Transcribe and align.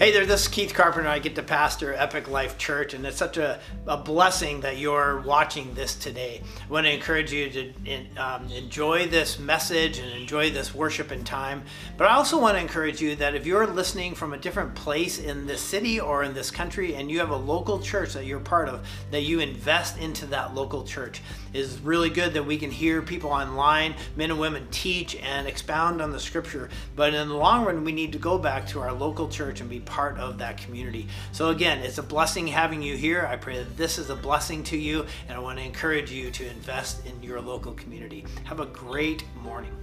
Hey 0.00 0.12
there, 0.12 0.24
this 0.24 0.40
is 0.40 0.48
Keith 0.48 0.72
Carpenter. 0.72 1.10
I 1.10 1.18
get 1.18 1.34
to 1.34 1.42
pastor 1.42 1.92
Epic 1.92 2.26
Life 2.30 2.56
Church, 2.56 2.94
and 2.94 3.04
it's 3.04 3.18
such 3.18 3.36
a, 3.36 3.60
a 3.86 3.98
blessing 3.98 4.62
that 4.62 4.78
you're 4.78 5.20
watching 5.20 5.74
this 5.74 5.94
today. 5.94 6.40
I 6.66 6.72
want 6.72 6.86
to 6.86 6.90
encourage 6.94 7.30
you 7.34 7.50
to 7.50 7.72
in, 7.84 8.06
um, 8.16 8.50
enjoy 8.50 9.08
this 9.08 9.38
message 9.38 9.98
and 9.98 10.10
enjoy 10.12 10.52
this 10.52 10.74
worship 10.74 11.10
and 11.10 11.26
time. 11.26 11.64
But 11.98 12.06
I 12.06 12.14
also 12.14 12.40
want 12.40 12.56
to 12.56 12.62
encourage 12.62 13.02
you 13.02 13.14
that 13.16 13.34
if 13.34 13.44
you're 13.44 13.66
listening 13.66 14.14
from 14.14 14.32
a 14.32 14.38
different 14.38 14.74
place 14.74 15.18
in 15.18 15.46
this 15.46 15.60
city 15.60 16.00
or 16.00 16.22
in 16.22 16.32
this 16.32 16.50
country 16.50 16.94
and 16.94 17.10
you 17.10 17.18
have 17.18 17.28
a 17.28 17.36
local 17.36 17.78
church 17.78 18.14
that 18.14 18.24
you're 18.24 18.40
part 18.40 18.70
of, 18.70 18.88
that 19.10 19.24
you 19.24 19.40
invest 19.40 19.98
into 19.98 20.24
that 20.28 20.54
local 20.54 20.82
church. 20.82 21.20
It 21.52 21.60
is 21.60 21.78
really 21.80 22.08
good 22.08 22.32
that 22.32 22.46
we 22.46 22.56
can 22.56 22.70
hear 22.70 23.02
people 23.02 23.28
online, 23.28 23.94
men 24.16 24.30
and 24.30 24.40
women 24.40 24.66
teach 24.70 25.16
and 25.16 25.46
expound 25.46 26.00
on 26.00 26.10
the 26.10 26.20
scripture. 26.20 26.70
But 26.96 27.12
in 27.12 27.28
the 27.28 27.36
long 27.36 27.66
run, 27.66 27.84
we 27.84 27.92
need 27.92 28.12
to 28.12 28.18
go 28.18 28.38
back 28.38 28.66
to 28.68 28.80
our 28.80 28.94
local 28.94 29.28
church 29.28 29.60
and 29.60 29.68
be 29.68 29.80
part 29.90 30.16
of 30.18 30.38
that 30.38 30.56
community. 30.56 31.08
So, 31.32 31.48
again, 31.48 31.78
it's 31.80 31.98
a 31.98 32.02
blessing 32.02 32.46
having 32.46 32.80
you 32.80 32.96
here. 32.96 33.26
I 33.26 33.36
pray 33.36 33.58
that 33.58 33.76
this 33.76 33.98
is 33.98 34.08
a 34.08 34.16
blessing 34.16 34.62
to 34.64 34.76
you, 34.76 35.04
and 35.28 35.36
I 35.36 35.40
want 35.40 35.58
to 35.58 35.64
encourage 35.64 36.12
you 36.12 36.30
to 36.30 36.48
invest 36.48 37.04
in 37.04 37.20
your 37.22 37.40
local 37.40 37.72
community. 37.72 38.24
Have 38.44 38.60
a 38.60 38.66
great 38.66 39.24
morning. 39.42 39.76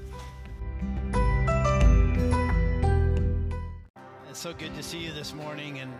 It's 4.30 4.40
so 4.40 4.54
good 4.54 4.74
to 4.76 4.84
see 4.84 5.00
you 5.00 5.12
this 5.12 5.34
morning, 5.34 5.80
and 5.80 5.92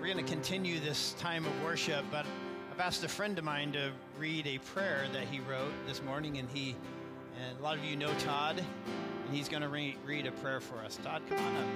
we're 0.00 0.06
going 0.06 0.24
to 0.24 0.32
continue 0.32 0.80
this 0.80 1.14
time 1.18 1.44
of 1.44 1.52
worship. 1.62 2.04
But 2.10 2.24
I've 2.72 2.80
asked 2.80 3.04
a 3.04 3.08
friend 3.08 3.38
of 3.38 3.44
mine 3.44 3.72
to 3.72 3.90
read 4.18 4.46
a 4.46 4.58
prayer 4.58 5.04
that 5.12 5.24
he 5.24 5.40
wrote 5.40 5.72
this 5.86 6.02
morning, 6.02 6.38
and 6.38 6.48
he, 6.48 6.74
and 7.38 7.58
a 7.58 7.62
lot 7.62 7.76
of 7.76 7.84
you 7.84 7.96
know 7.96 8.12
Todd, 8.14 8.58
and 9.26 9.36
he's 9.36 9.48
going 9.48 9.62
to 9.62 9.68
re- 9.68 9.98
read 10.06 10.26
a 10.26 10.32
prayer 10.32 10.60
for 10.60 10.78
us. 10.78 10.98
Todd, 11.02 11.20
come 11.28 11.38
on 11.38 11.56
up. 11.56 11.66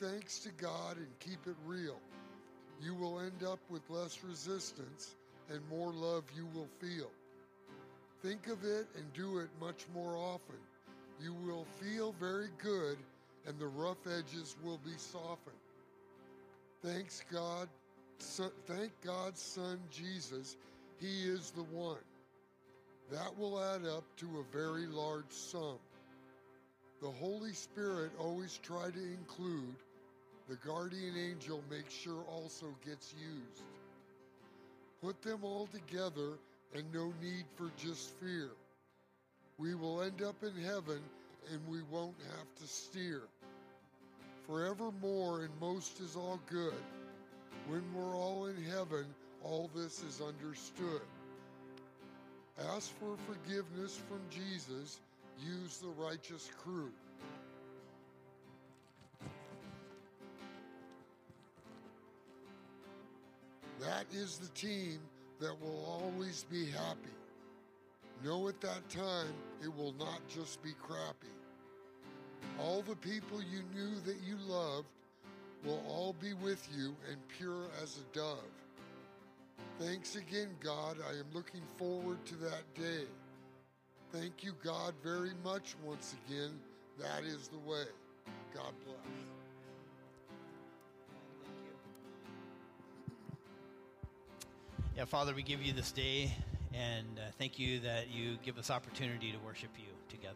Thanks 0.00 0.38
to 0.40 0.50
God 0.52 0.96
and 0.96 1.18
keep 1.20 1.46
it 1.46 1.56
real. 1.64 1.98
You 2.82 2.94
will 2.94 3.20
end 3.20 3.42
up 3.42 3.58
with 3.70 3.82
less 3.88 4.22
resistance 4.22 5.16
and 5.50 5.60
more 5.70 5.92
love 5.92 6.24
you 6.36 6.46
will 6.54 6.68
feel. 6.80 7.10
Think 8.22 8.48
of 8.48 8.64
it 8.64 8.86
and 8.96 9.12
do 9.14 9.38
it 9.38 9.48
much 9.60 9.86
more 9.94 10.16
often. 10.16 10.56
You 11.22 11.32
will 11.32 11.66
feel 11.80 12.14
very 12.20 12.48
good 12.62 12.98
and 13.46 13.58
the 13.58 13.66
rough 13.66 14.06
edges 14.06 14.56
will 14.62 14.80
be 14.84 14.96
softened. 14.96 15.56
Thanks 16.82 17.22
God, 17.32 17.68
so, 18.18 18.50
thank 18.66 18.92
God's 19.04 19.40
Son 19.40 19.78
Jesus. 19.90 20.56
He 21.00 21.24
is 21.24 21.50
the 21.50 21.62
one. 21.64 21.98
That 23.10 23.38
will 23.38 23.62
add 23.62 23.86
up 23.86 24.04
to 24.16 24.26
a 24.40 24.56
very 24.56 24.86
large 24.86 25.30
sum. 25.30 25.78
The 27.00 27.10
Holy 27.10 27.52
Spirit 27.52 28.10
always 28.18 28.58
try 28.62 28.90
to 28.90 28.98
include. 28.98 29.76
The 30.56 30.68
guardian 30.68 31.14
angel 31.18 31.62
makes 31.70 31.92
sure 31.92 32.22
also 32.30 32.74
gets 32.84 33.14
used. 33.18 33.62
Put 35.02 35.20
them 35.20 35.40
all 35.42 35.66
together 35.66 36.38
and 36.74 36.84
no 36.94 37.12
need 37.22 37.44
for 37.56 37.70
just 37.76 38.14
fear. 38.20 38.50
We 39.58 39.74
will 39.74 40.02
end 40.02 40.22
up 40.22 40.36
in 40.42 40.54
heaven 40.62 41.00
and 41.52 41.60
we 41.68 41.82
won't 41.90 42.16
have 42.30 42.54
to 42.60 42.66
steer. 42.66 43.22
Forevermore 44.46 45.42
and 45.42 45.50
most 45.60 46.00
is 46.00 46.16
all 46.16 46.40
good. 46.48 46.82
When 47.68 47.82
we're 47.94 48.16
all 48.16 48.46
in 48.46 48.62
heaven, 48.64 49.04
all 49.42 49.68
this 49.74 50.02
is 50.02 50.22
understood. 50.26 51.02
Ask 52.74 52.90
for 52.98 53.16
forgiveness 53.26 54.00
from 54.08 54.20
Jesus. 54.30 55.00
Use 55.38 55.78
the 55.78 56.02
righteous 56.02 56.50
crew. 56.64 56.92
That 63.86 64.06
is 64.12 64.38
the 64.38 64.48
team 64.48 64.98
that 65.38 65.54
will 65.62 65.84
always 65.88 66.44
be 66.50 66.66
happy. 66.66 67.14
Know 68.24 68.48
at 68.48 68.60
that 68.60 68.88
time 68.88 69.32
it 69.62 69.72
will 69.76 69.94
not 69.96 70.20
just 70.28 70.60
be 70.60 70.72
crappy. 70.82 71.32
All 72.60 72.82
the 72.82 72.96
people 72.96 73.40
you 73.40 73.62
knew 73.74 73.94
that 74.04 74.16
you 74.26 74.36
loved 74.48 74.88
will 75.64 75.84
all 75.88 76.16
be 76.20 76.32
with 76.32 76.66
you 76.76 76.96
and 77.08 77.16
pure 77.28 77.66
as 77.80 77.98
a 77.98 78.16
dove. 78.16 78.38
Thanks 79.78 80.16
again, 80.16 80.48
God. 80.60 80.96
I 81.08 81.12
am 81.12 81.26
looking 81.32 81.62
forward 81.76 82.24
to 82.26 82.34
that 82.36 82.62
day. 82.74 83.04
Thank 84.12 84.42
you, 84.42 84.52
God, 84.64 84.94
very 85.04 85.32
much 85.44 85.76
once 85.84 86.16
again. 86.26 86.58
That 86.98 87.22
is 87.24 87.48
the 87.48 87.70
way. 87.70 87.84
God 88.52 88.72
bless. 88.84 89.35
Yeah, 94.96 95.04
Father, 95.04 95.34
we 95.34 95.42
give 95.42 95.60
you 95.60 95.74
this 95.74 95.92
day 95.92 96.34
and 96.72 97.18
uh, 97.18 97.30
thank 97.38 97.58
you 97.58 97.80
that 97.80 98.08
you 98.08 98.38
give 98.42 98.56
us 98.56 98.70
opportunity 98.70 99.30
to 99.30 99.36
worship 99.44 99.68
you 99.76 99.92
together. 100.08 100.34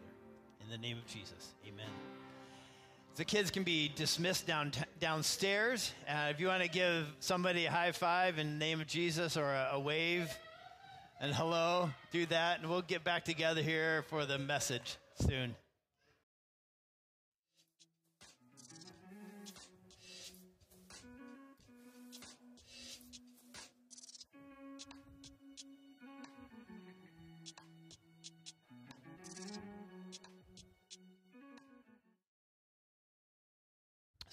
In 0.63 0.69
the 0.69 0.77
name 0.77 0.99
of 0.99 1.07
Jesus, 1.07 1.55
amen. 1.67 1.89
The 3.15 3.25
kids 3.25 3.49
can 3.49 3.63
be 3.63 3.91
dismissed 3.95 4.45
down 4.45 4.71
downstairs. 4.99 5.93
Uh, 6.07 6.27
if 6.29 6.39
you 6.39 6.45
want 6.45 6.61
to 6.61 6.69
give 6.69 7.07
somebody 7.21 7.65
a 7.65 7.71
high 7.71 7.91
five 7.91 8.37
in 8.37 8.51
the 8.51 8.63
name 8.63 8.79
of 8.79 8.85
Jesus 8.85 9.35
or 9.35 9.45
a, 9.45 9.69
a 9.73 9.79
wave 9.79 10.29
and 11.19 11.33
hello, 11.33 11.89
do 12.11 12.27
that, 12.27 12.59
and 12.59 12.69
we'll 12.69 12.83
get 12.83 13.03
back 13.03 13.25
together 13.25 13.63
here 13.63 14.03
for 14.09 14.27
the 14.27 14.37
message 14.37 14.97
soon. 15.27 15.55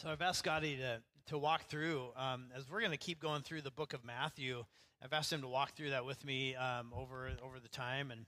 So 0.09 0.13
I've 0.13 0.23
asked 0.23 0.39
Scotty 0.39 0.79
to, 0.79 1.03
to 1.27 1.37
walk 1.37 1.65
through, 1.65 2.13
um, 2.17 2.47
as 2.57 2.71
we're 2.71 2.81
going 2.81 2.93
to 2.93 2.97
keep 2.97 3.21
going 3.21 3.43
through 3.43 3.61
the 3.61 3.71
book 3.71 3.93
of 3.93 4.07
Matthew, 4.07 4.65
I've 5.05 5.13
asked 5.13 5.31
him 5.31 5.43
to 5.43 5.49
walk 5.49 5.77
through 5.77 5.91
that 5.91 6.07
with 6.07 6.25
me 6.25 6.57
um, 6.57 6.95
over, 6.97 7.31
over 7.45 7.61
the 7.61 7.69
time. 7.69 8.11
And, 8.11 8.25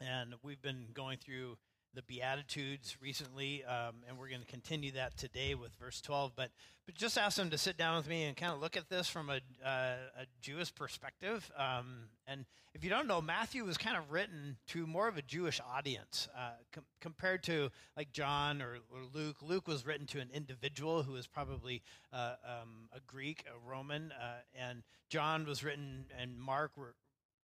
and 0.00 0.34
we've 0.44 0.62
been 0.62 0.86
going 0.94 1.18
through 1.18 1.56
the 1.94 2.02
Beatitudes 2.02 2.96
recently, 3.00 3.64
um, 3.64 3.96
and 4.08 4.18
we're 4.18 4.28
going 4.28 4.40
to 4.40 4.46
continue 4.46 4.92
that 4.92 5.16
today 5.16 5.54
with 5.54 5.72
verse 5.74 6.00
12. 6.00 6.32
But, 6.34 6.50
but 6.86 6.94
just 6.94 7.16
ask 7.16 7.36
them 7.36 7.50
to 7.50 7.58
sit 7.58 7.76
down 7.76 7.96
with 7.96 8.08
me 8.08 8.24
and 8.24 8.36
kind 8.36 8.52
of 8.52 8.60
look 8.60 8.76
at 8.76 8.88
this 8.88 9.08
from 9.08 9.30
a, 9.30 9.40
uh, 9.64 9.94
a 10.18 10.26
Jewish 10.40 10.74
perspective. 10.74 11.50
Um, 11.56 12.08
and 12.26 12.44
if 12.74 12.82
you 12.82 12.90
don't 12.90 13.06
know, 13.06 13.20
Matthew 13.20 13.64
was 13.64 13.78
kind 13.78 13.96
of 13.96 14.10
written 14.10 14.56
to 14.68 14.86
more 14.86 15.06
of 15.06 15.16
a 15.16 15.22
Jewish 15.22 15.60
audience 15.72 16.28
uh, 16.36 16.50
com- 16.72 16.84
compared 17.00 17.44
to 17.44 17.70
like 17.96 18.12
John 18.12 18.60
or, 18.60 18.78
or, 18.92 19.00
Luke. 19.12 19.36
Luke 19.42 19.68
was 19.68 19.86
written 19.86 20.06
to 20.08 20.20
an 20.20 20.30
individual 20.34 21.04
who 21.04 21.12
was 21.12 21.26
probably 21.26 21.82
uh, 22.12 22.34
um, 22.44 22.88
a 22.92 23.00
Greek, 23.06 23.44
a 23.46 23.68
Roman, 23.68 24.12
uh, 24.12 24.40
and 24.58 24.82
John 25.08 25.46
was 25.46 25.62
written, 25.62 26.06
and 26.20 26.38
Mark 26.38 26.76
were 26.76 26.94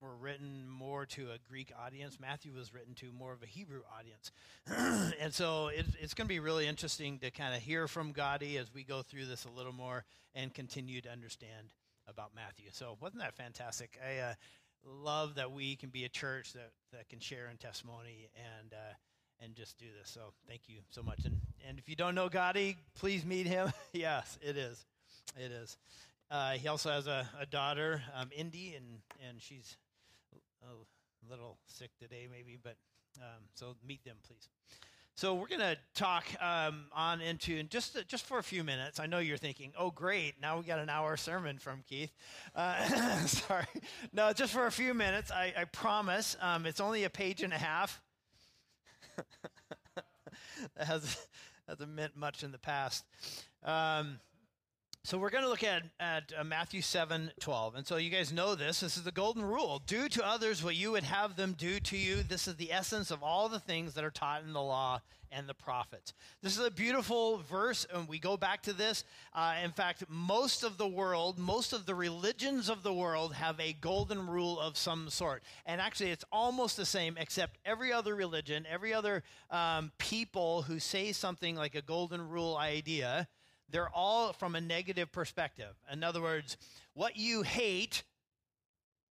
were 0.00 0.16
written 0.16 0.68
more 0.68 1.04
to 1.04 1.30
a 1.30 1.38
Greek 1.48 1.72
audience. 1.78 2.18
Matthew 2.18 2.52
was 2.52 2.72
written 2.72 2.94
to 2.94 3.12
more 3.12 3.32
of 3.32 3.42
a 3.42 3.46
Hebrew 3.46 3.82
audience. 3.98 4.32
and 5.20 5.32
so 5.32 5.68
it, 5.68 5.86
it's 6.00 6.14
going 6.14 6.26
to 6.26 6.32
be 6.32 6.40
really 6.40 6.66
interesting 6.66 7.18
to 7.18 7.30
kind 7.30 7.54
of 7.54 7.60
hear 7.60 7.86
from 7.86 8.12
Gotti 8.12 8.58
as 8.58 8.72
we 8.72 8.82
go 8.82 9.02
through 9.02 9.26
this 9.26 9.44
a 9.44 9.50
little 9.50 9.72
more 9.72 10.04
and 10.34 10.54
continue 10.54 11.00
to 11.02 11.10
understand 11.10 11.74
about 12.08 12.30
Matthew. 12.34 12.68
So, 12.72 12.96
wasn't 13.00 13.22
that 13.22 13.34
fantastic? 13.34 13.98
I 14.04 14.18
uh, 14.18 14.34
love 14.84 15.34
that 15.34 15.52
we 15.52 15.76
can 15.76 15.90
be 15.90 16.04
a 16.04 16.08
church 16.08 16.54
that, 16.54 16.70
that 16.92 17.08
can 17.08 17.20
share 17.20 17.48
in 17.50 17.56
testimony 17.56 18.28
and. 18.36 18.72
Uh, 18.72 18.94
and 19.42 19.54
just 19.54 19.78
do 19.78 19.86
this. 19.98 20.10
So 20.10 20.34
thank 20.46 20.62
you 20.66 20.80
so 20.90 21.02
much. 21.02 21.24
And 21.24 21.40
and 21.66 21.78
if 21.78 21.88
you 21.88 21.96
don't 21.96 22.14
know 22.14 22.28
Gotti, 22.28 22.76
please 22.94 23.24
meet 23.24 23.46
him. 23.46 23.72
yes, 23.94 24.38
it 24.42 24.58
is, 24.58 24.84
it 25.34 25.50
is. 25.50 25.78
Uh, 26.30 26.52
he 26.52 26.68
also 26.68 26.90
has 26.90 27.06
a, 27.06 27.28
a 27.40 27.46
daughter, 27.46 28.02
um, 28.14 28.28
Indy, 28.36 28.74
and 28.76 28.98
and 29.26 29.40
she's 29.40 29.78
a 30.62 31.30
little 31.30 31.58
sick 31.66 31.90
today, 31.98 32.28
maybe, 32.30 32.58
but 32.62 32.76
um, 33.18 33.42
so 33.54 33.76
meet 33.86 34.04
them, 34.04 34.16
please. 34.26 34.48
So 35.14 35.34
we're 35.34 35.48
going 35.48 35.60
to 35.60 35.76
talk 35.94 36.24
um, 36.40 36.86
on 36.92 37.20
into 37.20 37.58
and 37.58 37.68
just 37.68 37.98
just 38.08 38.24
for 38.24 38.38
a 38.38 38.42
few 38.42 38.64
minutes. 38.64 38.98
I 38.98 39.06
know 39.06 39.18
you're 39.18 39.36
thinking, 39.36 39.72
"Oh, 39.76 39.90
great! 39.90 40.40
Now 40.40 40.58
we 40.58 40.64
got 40.64 40.78
an 40.78 40.88
hour 40.88 41.16
sermon 41.16 41.58
from 41.58 41.82
Keith." 41.86 42.12
Uh, 42.54 42.86
sorry, 43.26 43.66
no, 44.12 44.32
just 44.32 44.52
for 44.52 44.66
a 44.66 44.72
few 44.72 44.94
minutes. 44.94 45.30
I, 45.30 45.52
I 45.56 45.64
promise. 45.64 46.36
Um, 46.40 46.64
it's 46.64 46.80
only 46.80 47.04
a 47.04 47.10
page 47.10 47.42
and 47.42 47.52
a 47.52 47.58
half. 47.58 48.00
that 50.76 50.86
has 50.86 51.26
hasn't 51.68 51.90
meant 51.90 52.16
much 52.16 52.42
in 52.42 52.50
the 52.50 52.58
past. 52.58 53.04
Um, 53.62 54.20
so 55.02 55.16
we're 55.16 55.30
going 55.30 55.44
to 55.44 55.50
look 55.50 55.64
at, 55.64 55.84
at 55.98 56.32
uh, 56.38 56.44
Matthew 56.44 56.82
7 56.82 57.32
12. 57.40 57.74
And 57.74 57.86
so 57.86 57.96
you 57.96 58.10
guys 58.10 58.32
know 58.32 58.54
this. 58.54 58.80
This 58.80 58.98
is 58.98 59.02
the 59.02 59.10
golden 59.10 59.42
rule. 59.42 59.80
Do 59.86 60.08
to 60.10 60.26
others 60.26 60.62
what 60.62 60.76
you 60.76 60.92
would 60.92 61.04
have 61.04 61.36
them 61.36 61.54
do 61.56 61.80
to 61.80 61.96
you. 61.96 62.22
This 62.22 62.46
is 62.46 62.56
the 62.56 62.70
essence 62.70 63.10
of 63.10 63.22
all 63.22 63.48
the 63.48 63.60
things 63.60 63.94
that 63.94 64.04
are 64.04 64.10
taught 64.10 64.42
in 64.42 64.52
the 64.52 64.60
law 64.60 65.00
and 65.32 65.48
the 65.48 65.54
prophets. 65.54 66.12
This 66.42 66.58
is 66.58 66.66
a 66.66 66.70
beautiful 66.70 67.38
verse, 67.38 67.86
and 67.94 68.08
we 68.08 68.18
go 68.18 68.36
back 68.36 68.62
to 68.64 68.72
this. 68.72 69.04
Uh, 69.32 69.54
in 69.64 69.70
fact, 69.70 70.04
most 70.08 70.64
of 70.64 70.76
the 70.76 70.88
world, 70.88 71.38
most 71.38 71.72
of 71.72 71.86
the 71.86 71.94
religions 71.94 72.68
of 72.68 72.82
the 72.82 72.92
world 72.92 73.34
have 73.34 73.58
a 73.58 73.72
golden 73.72 74.26
rule 74.26 74.58
of 74.60 74.76
some 74.76 75.08
sort. 75.08 75.42
And 75.64 75.80
actually, 75.80 76.10
it's 76.10 76.24
almost 76.30 76.76
the 76.76 76.84
same, 76.84 77.16
except 77.16 77.58
every 77.64 77.92
other 77.92 78.14
religion, 78.14 78.66
every 78.70 78.92
other 78.92 79.22
um, 79.50 79.92
people 79.98 80.62
who 80.62 80.78
say 80.78 81.12
something 81.12 81.56
like 81.56 81.74
a 81.74 81.82
golden 81.82 82.28
rule 82.28 82.56
idea 82.56 83.28
they're 83.70 83.90
all 83.94 84.32
from 84.32 84.54
a 84.54 84.60
negative 84.60 85.12
perspective. 85.12 85.74
In 85.92 86.02
other 86.02 86.20
words, 86.20 86.56
what 86.94 87.16
you 87.16 87.42
hate, 87.42 88.02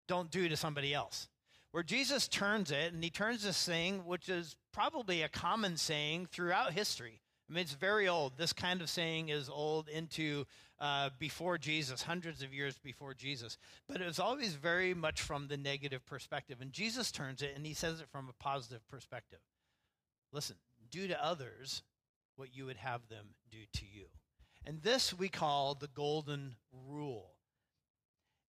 don't 0.07 0.31
do 0.31 0.49
to 0.49 0.57
somebody 0.57 0.93
else. 0.93 1.27
Where 1.71 1.83
Jesus 1.83 2.27
turns 2.27 2.71
it, 2.71 2.93
and 2.93 3.03
he 3.03 3.09
turns 3.09 3.43
this 3.43 3.63
thing, 3.63 4.05
which 4.05 4.27
is 4.27 4.55
probably 4.73 5.21
a 5.21 5.29
common 5.29 5.77
saying 5.77 6.27
throughout 6.31 6.73
history. 6.73 7.21
I 7.49 7.53
mean, 7.53 7.61
it's 7.61 7.73
very 7.73 8.07
old. 8.07 8.37
This 8.37 8.53
kind 8.53 8.81
of 8.81 8.89
saying 8.89 9.29
is 9.29 9.49
old 9.49 9.87
into 9.87 10.45
uh, 10.79 11.09
before 11.17 11.57
Jesus, 11.57 12.03
hundreds 12.03 12.41
of 12.43 12.53
years 12.53 12.77
before 12.77 13.13
Jesus. 13.13 13.57
But 13.87 14.01
it's 14.01 14.19
always 14.19 14.53
very 14.53 14.93
much 14.93 15.21
from 15.21 15.47
the 15.47 15.57
negative 15.57 16.05
perspective. 16.05 16.57
And 16.61 16.71
Jesus 16.71 17.11
turns 17.11 17.41
it 17.41 17.53
and 17.55 17.65
he 17.65 17.73
says 17.73 18.01
it 18.01 18.07
from 18.11 18.29
a 18.29 18.43
positive 18.43 18.87
perspective. 18.87 19.39
Listen, 20.31 20.57
do 20.91 21.07
to 21.07 21.23
others 21.23 21.81
what 22.35 22.55
you 22.55 22.65
would 22.65 22.77
have 22.77 23.01
them 23.09 23.25
do 23.51 23.57
to 23.73 23.85
you. 23.85 24.05
And 24.69 24.83
this 24.83 25.17
we 25.17 25.29
call 25.29 25.73
the 25.73 25.87
golden 25.87 26.53
rule. 26.87 27.31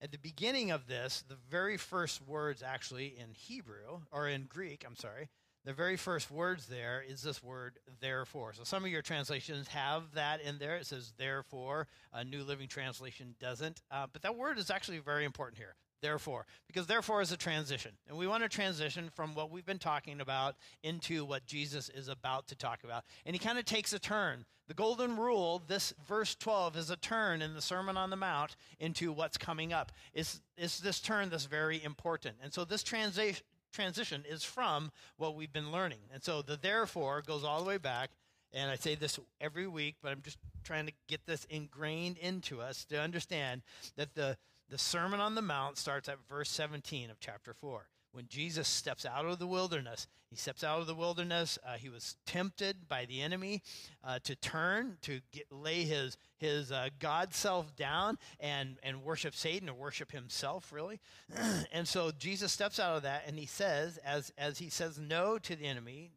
At 0.02 0.12
the 0.12 0.18
beginning 0.18 0.70
of 0.70 0.86
this, 0.86 1.24
the 1.26 1.38
very 1.48 1.78
first 1.78 2.20
words 2.28 2.62
actually 2.62 3.14
in 3.18 3.32
Hebrew, 3.32 4.02
or 4.12 4.28
in 4.28 4.44
Greek, 4.44 4.84
I'm 4.86 4.96
sorry, 4.96 5.30
the 5.64 5.72
very 5.72 5.96
first 5.96 6.30
words 6.30 6.66
there 6.66 7.02
is 7.08 7.22
this 7.22 7.42
word 7.42 7.78
therefore. 8.02 8.52
So 8.52 8.64
some 8.64 8.84
of 8.84 8.90
your 8.90 9.00
translations 9.00 9.68
have 9.68 10.12
that 10.12 10.42
in 10.42 10.58
there. 10.58 10.76
It 10.76 10.84
says 10.84 11.14
therefore. 11.16 11.88
A 12.12 12.22
New 12.22 12.44
Living 12.44 12.68
Translation 12.68 13.34
doesn't. 13.40 13.80
Uh, 13.90 14.06
but 14.12 14.20
that 14.20 14.36
word 14.36 14.58
is 14.58 14.70
actually 14.70 14.98
very 14.98 15.24
important 15.24 15.56
here 15.56 15.74
therefore, 16.00 16.46
because 16.66 16.86
therefore 16.86 17.20
is 17.20 17.32
a 17.32 17.36
transition. 17.36 17.92
And 18.08 18.16
we 18.16 18.26
want 18.26 18.42
to 18.42 18.48
transition 18.48 19.10
from 19.14 19.34
what 19.34 19.50
we've 19.50 19.66
been 19.66 19.78
talking 19.78 20.20
about 20.20 20.56
into 20.82 21.24
what 21.24 21.46
Jesus 21.46 21.88
is 21.90 22.08
about 22.08 22.48
to 22.48 22.56
talk 22.56 22.84
about. 22.84 23.04
And 23.26 23.34
he 23.34 23.38
kind 23.38 23.58
of 23.58 23.64
takes 23.64 23.92
a 23.92 23.98
turn. 23.98 24.44
The 24.68 24.74
golden 24.74 25.16
rule, 25.16 25.62
this 25.66 25.92
verse 26.06 26.34
12, 26.36 26.76
is 26.76 26.90
a 26.90 26.96
turn 26.96 27.42
in 27.42 27.54
the 27.54 27.62
Sermon 27.62 27.96
on 27.96 28.10
the 28.10 28.16
Mount 28.16 28.56
into 28.78 29.12
what's 29.12 29.36
coming 29.36 29.72
up. 29.72 29.92
It's, 30.14 30.40
it's 30.56 30.78
this 30.78 31.00
turn 31.00 31.30
that's 31.30 31.46
very 31.46 31.82
important. 31.82 32.36
And 32.42 32.52
so 32.52 32.64
this 32.64 32.82
transition 32.82 33.44
transition 33.72 34.24
is 34.28 34.42
from 34.42 34.90
what 35.16 35.36
we've 35.36 35.52
been 35.52 35.70
learning. 35.70 36.00
And 36.12 36.22
so 36.22 36.42
the 36.42 36.56
therefore 36.56 37.22
goes 37.22 37.44
all 37.44 37.60
the 37.60 37.68
way 37.68 37.78
back. 37.78 38.10
And 38.52 38.70
I 38.70 38.74
say 38.74 38.96
this 38.96 39.18
every 39.40 39.68
week, 39.68 39.96
but 40.02 40.10
I'm 40.10 40.22
just 40.22 40.38
trying 40.62 40.86
to 40.86 40.92
get 41.08 41.26
this 41.26 41.44
ingrained 41.50 42.18
into 42.18 42.60
us 42.60 42.84
to 42.86 43.00
understand 43.00 43.62
that 43.96 44.14
the 44.14 44.36
the 44.70 44.78
Sermon 44.78 45.18
on 45.18 45.34
the 45.34 45.42
Mount 45.42 45.76
starts 45.76 46.08
at 46.08 46.18
verse 46.28 46.48
17 46.48 47.10
of 47.10 47.18
chapter 47.18 47.52
4. 47.52 47.88
When 48.12 48.26
Jesus 48.28 48.68
steps 48.68 49.04
out 49.04 49.24
of 49.24 49.38
the 49.38 49.46
wilderness, 49.46 50.06
he 50.30 50.36
steps 50.36 50.64
out 50.64 50.80
of 50.80 50.86
the 50.86 50.94
wilderness. 50.94 51.58
Uh, 51.66 51.74
he 51.74 51.88
was 51.88 52.16
tempted 52.24 52.88
by 52.88 53.04
the 53.04 53.20
enemy 53.20 53.62
uh, 54.04 54.18
to 54.24 54.36
turn, 54.36 54.96
to 55.02 55.20
get, 55.32 55.46
lay 55.50 55.82
his, 55.82 56.16
his 56.38 56.70
uh, 56.70 56.88
God 56.98 57.34
self 57.34 57.74
down 57.76 58.16
and, 58.38 58.78
and 58.82 59.02
worship 59.02 59.34
Satan 59.34 59.68
or 59.68 59.74
worship 59.74 60.12
himself, 60.12 60.72
really. 60.72 61.00
and 61.72 61.86
so 61.86 62.10
Jesus 62.16 62.52
steps 62.52 62.78
out 62.78 62.96
of 62.96 63.02
that 63.02 63.24
and 63.26 63.38
he 63.38 63.46
says, 63.46 63.98
as, 63.98 64.32
as 64.38 64.58
he 64.58 64.70
says 64.70 64.98
no 64.98 65.38
to 65.38 65.56
the 65.56 65.66
enemy, 65.66 66.10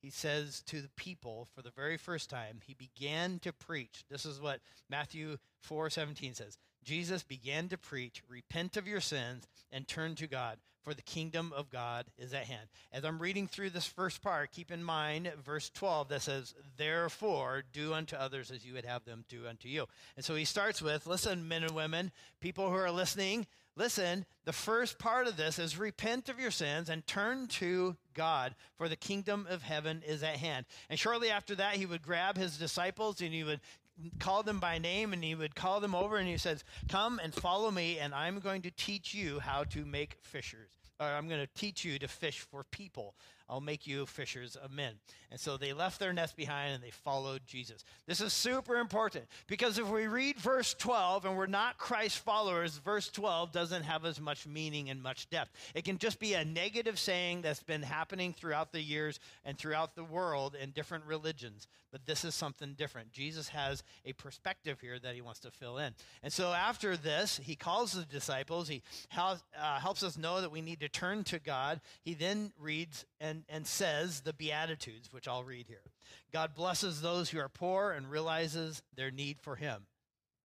he 0.00 0.10
says 0.10 0.62
to 0.66 0.80
the 0.80 0.90
people 0.96 1.48
for 1.54 1.62
the 1.62 1.70
very 1.70 1.96
first 1.96 2.30
time, 2.30 2.60
he 2.64 2.74
began 2.74 3.38
to 3.40 3.52
preach. 3.52 4.04
This 4.10 4.24
is 4.24 4.40
what 4.40 4.60
Matthew 4.88 5.38
4 5.62 5.90
17 5.90 6.34
says. 6.34 6.58
Jesus 6.84 7.22
began 7.22 7.68
to 7.68 7.76
preach, 7.76 8.22
Repent 8.28 8.76
of 8.76 8.86
your 8.86 9.00
sins 9.00 9.46
and 9.70 9.86
turn 9.86 10.14
to 10.16 10.26
God, 10.26 10.58
for 10.82 10.94
the 10.94 11.02
kingdom 11.02 11.52
of 11.54 11.68
God 11.68 12.06
is 12.16 12.32
at 12.32 12.46
hand. 12.46 12.68
As 12.92 13.04
I'm 13.04 13.18
reading 13.18 13.46
through 13.46 13.70
this 13.70 13.86
first 13.86 14.22
part, 14.22 14.52
keep 14.52 14.70
in 14.70 14.82
mind 14.82 15.30
verse 15.44 15.68
12 15.70 16.08
that 16.08 16.22
says, 16.22 16.54
Therefore, 16.76 17.64
do 17.72 17.92
unto 17.92 18.16
others 18.16 18.50
as 18.50 18.64
you 18.64 18.74
would 18.74 18.86
have 18.86 19.04
them 19.04 19.24
do 19.28 19.46
unto 19.46 19.68
you. 19.68 19.86
And 20.16 20.24
so 20.24 20.34
he 20.34 20.44
starts 20.44 20.80
with, 20.80 21.06
Listen, 21.06 21.48
men 21.48 21.64
and 21.64 21.74
women, 21.74 22.12
people 22.40 22.70
who 22.70 22.76
are 22.76 22.90
listening, 22.90 23.46
listen, 23.78 24.26
the 24.44 24.52
first 24.52 24.98
part 24.98 25.26
of 25.26 25.36
this 25.36 25.58
is 25.58 25.78
repent 25.78 26.28
of 26.28 26.40
your 26.40 26.50
sins 26.50 26.90
and 26.90 27.06
turn 27.06 27.46
to 27.46 27.96
God, 28.12 28.54
for 28.76 28.88
the 28.88 28.96
kingdom 28.96 29.46
of 29.48 29.62
heaven 29.62 30.02
is 30.06 30.22
at 30.22 30.36
hand. 30.36 30.66
And 30.90 30.98
shortly 30.98 31.30
after 31.30 31.54
that, 31.54 31.76
he 31.76 31.86
would 31.86 32.02
grab 32.02 32.36
his 32.36 32.58
disciples 32.58 33.20
and 33.20 33.32
he 33.32 33.44
would 33.44 33.60
call 34.18 34.42
them 34.42 34.60
by 34.60 34.78
name 34.78 35.12
and 35.12 35.22
he 35.22 35.34
would 35.34 35.54
call 35.54 35.80
them 35.80 35.94
over 35.94 36.16
and 36.16 36.28
he 36.28 36.36
says, 36.36 36.64
Come 36.88 37.20
and 37.22 37.32
follow 37.32 37.70
me, 37.70 37.98
and 37.98 38.14
I'm 38.14 38.40
going 38.40 38.62
to 38.62 38.70
teach 38.70 39.14
you 39.14 39.38
how 39.38 39.64
to 39.64 39.84
make 39.84 40.18
fishers. 40.22 40.70
Or 41.00 41.06
I'm 41.06 41.28
going 41.28 41.40
to 41.40 41.54
teach 41.54 41.84
you 41.84 41.98
to 42.00 42.08
fish 42.08 42.40
for 42.40 42.64
people. 42.64 43.14
I'll 43.48 43.60
make 43.60 43.86
you 43.86 44.04
fishers 44.06 44.56
of 44.56 44.70
men. 44.70 44.94
And 45.30 45.40
so 45.40 45.56
they 45.56 45.72
left 45.72 45.98
their 45.98 46.12
nest 46.12 46.36
behind 46.36 46.74
and 46.74 46.82
they 46.82 46.90
followed 46.90 47.42
Jesus. 47.46 47.84
This 48.06 48.20
is 48.20 48.32
super 48.32 48.76
important 48.76 49.26
because 49.46 49.78
if 49.78 49.88
we 49.88 50.06
read 50.06 50.38
verse 50.38 50.74
12 50.74 51.24
and 51.24 51.36
we're 51.36 51.46
not 51.46 51.78
Christ 51.78 52.18
followers, 52.18 52.76
verse 52.78 53.08
12 53.08 53.52
doesn't 53.52 53.82
have 53.84 54.04
as 54.04 54.20
much 54.20 54.46
meaning 54.46 54.90
and 54.90 55.02
much 55.02 55.28
depth. 55.30 55.50
It 55.74 55.84
can 55.84 55.98
just 55.98 56.18
be 56.18 56.34
a 56.34 56.44
negative 56.44 56.98
saying 56.98 57.42
that's 57.42 57.62
been 57.62 57.82
happening 57.82 58.32
throughout 58.32 58.72
the 58.72 58.82
years 58.82 59.18
and 59.44 59.58
throughout 59.58 59.94
the 59.94 60.04
world 60.04 60.54
in 60.60 60.70
different 60.70 61.04
religions. 61.04 61.68
But 61.90 62.06
this 62.06 62.24
is 62.24 62.34
something 62.34 62.74
different. 62.74 63.12
Jesus 63.12 63.48
has 63.48 63.82
a 64.04 64.12
perspective 64.12 64.78
here 64.80 64.98
that 64.98 65.14
he 65.14 65.22
wants 65.22 65.40
to 65.40 65.50
fill 65.50 65.78
in. 65.78 65.94
And 66.22 66.32
so 66.32 66.52
after 66.52 66.96
this, 66.96 67.40
he 67.42 67.56
calls 67.56 67.92
the 67.92 68.04
disciples. 68.04 68.68
He 68.68 68.82
uh, 69.16 69.36
helps 69.78 70.02
us 70.02 70.18
know 70.18 70.40
that 70.40 70.50
we 70.50 70.60
need 70.60 70.80
to 70.80 70.88
turn 70.88 71.24
to 71.24 71.38
God. 71.38 71.80
He 72.02 72.14
then 72.14 72.52
reads 72.58 73.06
and 73.20 73.37
and, 73.38 73.56
and 73.56 73.66
says 73.66 74.20
the 74.20 74.32
Beatitudes, 74.32 75.12
which 75.12 75.28
I'll 75.28 75.44
read 75.44 75.66
here. 75.66 75.82
God 76.32 76.54
blesses 76.54 77.00
those 77.00 77.30
who 77.30 77.38
are 77.38 77.48
poor 77.48 77.92
and 77.92 78.10
realizes 78.10 78.82
their 78.96 79.10
need 79.10 79.40
for 79.40 79.56
Him. 79.56 79.86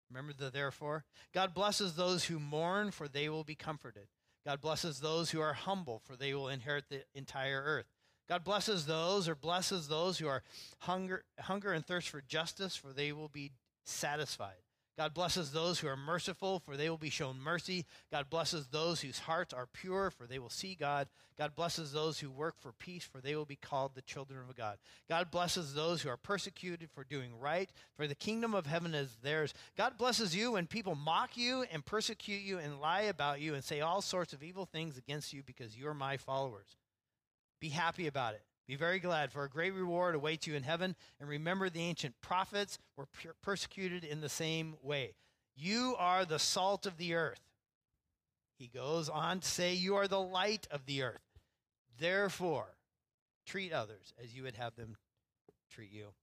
Remember 0.10 0.34
the 0.34 0.50
therefore? 0.50 1.06
God 1.34 1.54
blesses 1.54 1.96
those 1.96 2.26
who 2.26 2.40
mourn, 2.40 2.92
for 2.92 3.08
they 3.08 3.30
will 3.30 3.44
be 3.44 3.56
comforted. 3.56 4.08
God 4.46 4.60
blesses 4.60 5.00
those 5.00 5.32
who 5.32 5.40
are 5.40 5.54
humble, 5.54 6.02
for 6.04 6.16
they 6.16 6.34
will 6.34 6.50
inherit 6.50 6.86
the 6.90 7.04
entire 7.16 7.62
earth. 7.64 7.86
God 8.28 8.44
blesses 8.44 8.86
those 8.86 9.30
or 9.30 9.36
blesses 9.36 9.88
those 9.88 10.18
who 10.18 10.28
are 10.28 10.44
hunger, 10.80 11.24
hunger 11.40 11.72
and 11.74 11.86
thirst 11.86 12.10
for 12.10 12.22
justice, 12.22 12.76
for 12.76 12.94
they 12.94 13.12
will 13.12 13.30
be 13.30 13.52
satisfied. 13.86 14.64
God 14.98 15.14
blesses 15.14 15.52
those 15.52 15.80
who 15.80 15.88
are 15.88 15.96
merciful, 15.96 16.60
for 16.60 16.76
they 16.76 16.90
will 16.90 16.98
be 16.98 17.10
shown 17.10 17.40
mercy. 17.40 17.86
God 18.12 18.30
blesses 18.30 18.68
those 18.68 19.02
whose 19.02 19.20
hearts 19.20 19.54
are 19.54 19.66
pure, 19.66 20.12
for 20.12 20.28
they 20.28 20.38
will 20.38 20.50
see 20.50 20.76
God. 20.76 21.08
God 21.38 21.56
blesses 21.56 21.94
those 21.94 22.20
who 22.20 22.30
work 22.30 22.56
for 22.60 22.74
peace, 22.74 23.04
for 23.04 23.22
they 23.22 23.36
will 23.36 23.46
be 23.46 23.56
called 23.56 23.96
the 23.96 24.02
children 24.02 24.42
of 24.48 24.56
God. 24.56 24.78
God 25.10 25.32
blesses 25.32 25.74
those 25.74 26.02
who 26.02 26.10
are 26.10 26.18
persecuted 26.18 26.90
for 26.92 27.06
doing 27.06 27.40
right, 27.40 27.72
for 27.96 28.06
the 28.06 28.16
kingdom 28.16 28.54
of 28.54 28.68
heaven 28.68 28.94
is 28.94 29.18
theirs. 29.24 29.54
God 29.78 29.98
blesses 29.98 30.36
you 30.36 30.52
when 30.52 30.68
people 30.68 30.96
mock 30.96 31.38
you 31.38 31.66
and 31.72 31.86
persecute 31.86 32.42
you 32.42 32.60
and 32.60 32.82
lie 32.82 33.04
about 33.04 33.40
you 33.40 33.54
and 33.54 33.64
say 33.64 33.80
all 33.80 34.02
sorts 34.02 34.34
of 34.34 34.44
evil 34.44 34.66
things 34.66 34.98
against 34.98 35.32
you 35.32 35.42
because 35.42 35.78
you're 35.78 35.94
my 35.94 36.18
followers. 36.18 36.76
Be 37.62 37.70
happy 37.70 38.08
about 38.08 38.34
it. 38.34 38.44
Be 38.72 38.78
very 38.78 39.00
glad, 39.00 39.34
for 39.34 39.44
a 39.44 39.50
great 39.50 39.74
reward 39.74 40.16
awaits 40.16 40.48
you 40.48 40.56
in 40.56 40.64
heaven. 40.64 40.96
And 41.20 41.28
remember, 41.28 41.70
the 41.70 41.82
ancient 41.82 42.16
prophets 42.22 42.80
were 42.96 43.10
persecuted 43.42 44.06
in 44.06 44.22
the 44.22 44.30
same 44.30 44.76
way. 44.82 45.16
You 45.58 45.94
are 46.00 46.24
the 46.24 46.40
salt 46.40 46.86
of 46.86 46.96
the 46.96 47.16
earth. 47.16 47.42
He 48.58 48.70
goes 48.70 49.10
on 49.10 49.42
to 49.42 49.48
say, 49.50 49.74
You 49.74 49.98
are 49.98 50.08
the 50.08 50.22
light 50.22 50.70
of 50.72 50.86
the 50.86 51.04
earth. 51.04 51.20
Therefore, 52.00 52.78
treat 53.46 53.74
others 53.74 54.14
as 54.24 54.34
you 54.34 54.44
would 54.44 54.56
have 54.56 54.78
them 54.78 54.96
treat 55.70 55.92
you. 55.92 56.14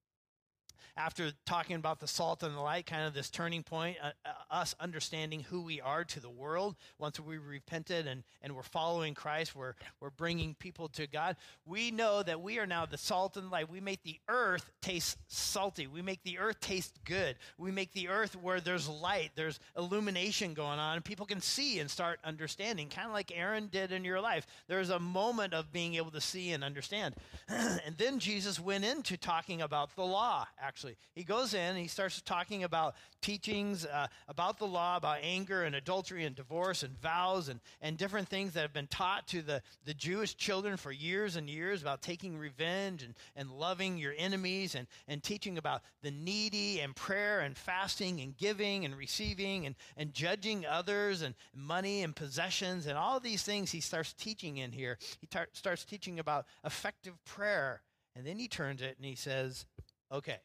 After 0.98 1.30
talking 1.46 1.76
about 1.76 2.00
the 2.00 2.08
salt 2.08 2.42
and 2.42 2.54
the 2.54 2.60
light, 2.60 2.84
kind 2.84 3.06
of 3.06 3.14
this 3.14 3.30
turning 3.30 3.62
point, 3.62 3.96
uh, 4.02 4.10
uh, 4.26 4.30
us 4.50 4.74
understanding 4.80 5.44
who 5.44 5.62
we 5.62 5.80
are 5.80 6.02
to 6.04 6.18
the 6.18 6.28
world. 6.28 6.74
Once 6.98 7.20
we 7.20 7.38
repented 7.38 8.08
and, 8.08 8.24
and 8.42 8.54
we're 8.54 8.64
following 8.64 9.14
Christ, 9.14 9.54
we're, 9.54 9.74
we're 10.00 10.10
bringing 10.10 10.54
people 10.54 10.88
to 10.90 11.06
God. 11.06 11.36
We 11.64 11.92
know 11.92 12.24
that 12.24 12.40
we 12.40 12.58
are 12.58 12.66
now 12.66 12.84
the 12.84 12.98
salt 12.98 13.36
and 13.36 13.48
light. 13.48 13.70
We 13.70 13.80
make 13.80 14.02
the 14.02 14.18
earth 14.28 14.68
taste 14.82 15.18
salty. 15.28 15.86
We 15.86 16.02
make 16.02 16.24
the 16.24 16.38
earth 16.38 16.58
taste 16.60 16.98
good. 17.04 17.36
We 17.58 17.70
make 17.70 17.92
the 17.92 18.08
earth 18.08 18.34
where 18.34 18.60
there's 18.60 18.88
light, 18.88 19.30
there's 19.36 19.60
illumination 19.76 20.52
going 20.52 20.80
on, 20.80 20.96
and 20.96 21.04
people 21.04 21.26
can 21.26 21.40
see 21.40 21.78
and 21.78 21.88
start 21.88 22.18
understanding, 22.24 22.88
kind 22.88 23.06
of 23.06 23.12
like 23.12 23.30
Aaron 23.32 23.68
did 23.70 23.92
in 23.92 24.04
your 24.04 24.20
life. 24.20 24.46
There's 24.66 24.90
a 24.90 24.98
moment 24.98 25.54
of 25.54 25.72
being 25.72 25.94
able 25.94 26.10
to 26.10 26.20
see 26.20 26.50
and 26.50 26.64
understand. 26.64 27.14
and 27.48 27.96
then 27.96 28.18
Jesus 28.18 28.58
went 28.58 28.84
into 28.84 29.16
talking 29.16 29.62
about 29.62 29.94
the 29.94 30.04
law, 30.04 30.48
actually. 30.60 30.87
He 31.14 31.24
goes 31.24 31.54
in 31.54 31.76
he 31.76 31.88
starts 31.88 32.20
talking 32.22 32.64
about 32.64 32.94
teachings 33.20 33.84
uh, 33.84 34.06
about 34.28 34.58
the 34.58 34.66
law, 34.66 34.96
about 34.96 35.18
anger 35.22 35.64
and 35.64 35.74
adultery 35.74 36.24
and 36.24 36.34
divorce 36.34 36.82
and 36.82 36.98
vows 37.00 37.48
and, 37.48 37.60
and 37.80 37.96
different 37.96 38.28
things 38.28 38.52
that 38.52 38.62
have 38.62 38.72
been 38.72 38.86
taught 38.86 39.26
to 39.28 39.42
the, 39.42 39.62
the 39.84 39.94
Jewish 39.94 40.36
children 40.36 40.76
for 40.76 40.92
years 40.92 41.36
and 41.36 41.48
years 41.48 41.82
about 41.82 42.02
taking 42.02 42.38
revenge 42.38 43.02
and, 43.02 43.14
and 43.36 43.50
loving 43.50 43.98
your 43.98 44.14
enemies 44.16 44.74
and, 44.74 44.86
and 45.06 45.22
teaching 45.22 45.58
about 45.58 45.82
the 46.02 46.10
needy 46.10 46.80
and 46.80 46.94
prayer 46.94 47.40
and 47.40 47.56
fasting 47.56 48.20
and 48.20 48.36
giving 48.36 48.84
and 48.84 48.96
receiving 48.96 49.66
and, 49.66 49.74
and 49.96 50.12
judging 50.14 50.64
others 50.66 51.22
and 51.22 51.34
money 51.54 52.02
and 52.02 52.14
possessions 52.14 52.86
and 52.86 52.96
all 52.96 53.20
these 53.20 53.42
things 53.42 53.70
he 53.70 53.80
starts 53.80 54.12
teaching 54.12 54.58
in 54.58 54.72
here. 54.72 54.98
He 55.20 55.26
tar- 55.26 55.48
starts 55.52 55.84
teaching 55.84 56.18
about 56.18 56.46
effective 56.64 57.14
prayer. 57.24 57.82
And 58.16 58.26
then 58.26 58.38
he 58.38 58.48
turns 58.48 58.82
it 58.82 58.96
and 58.96 59.06
he 59.06 59.14
says, 59.14 59.66
okay, 60.10 60.38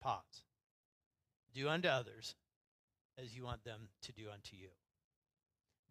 pause. 0.00 0.44
Do 1.54 1.68
unto 1.68 1.88
others 1.88 2.34
as 3.22 3.36
you 3.36 3.44
want 3.44 3.64
them 3.64 3.88
to 4.02 4.12
do 4.12 4.24
unto 4.32 4.56
you. 4.56 4.68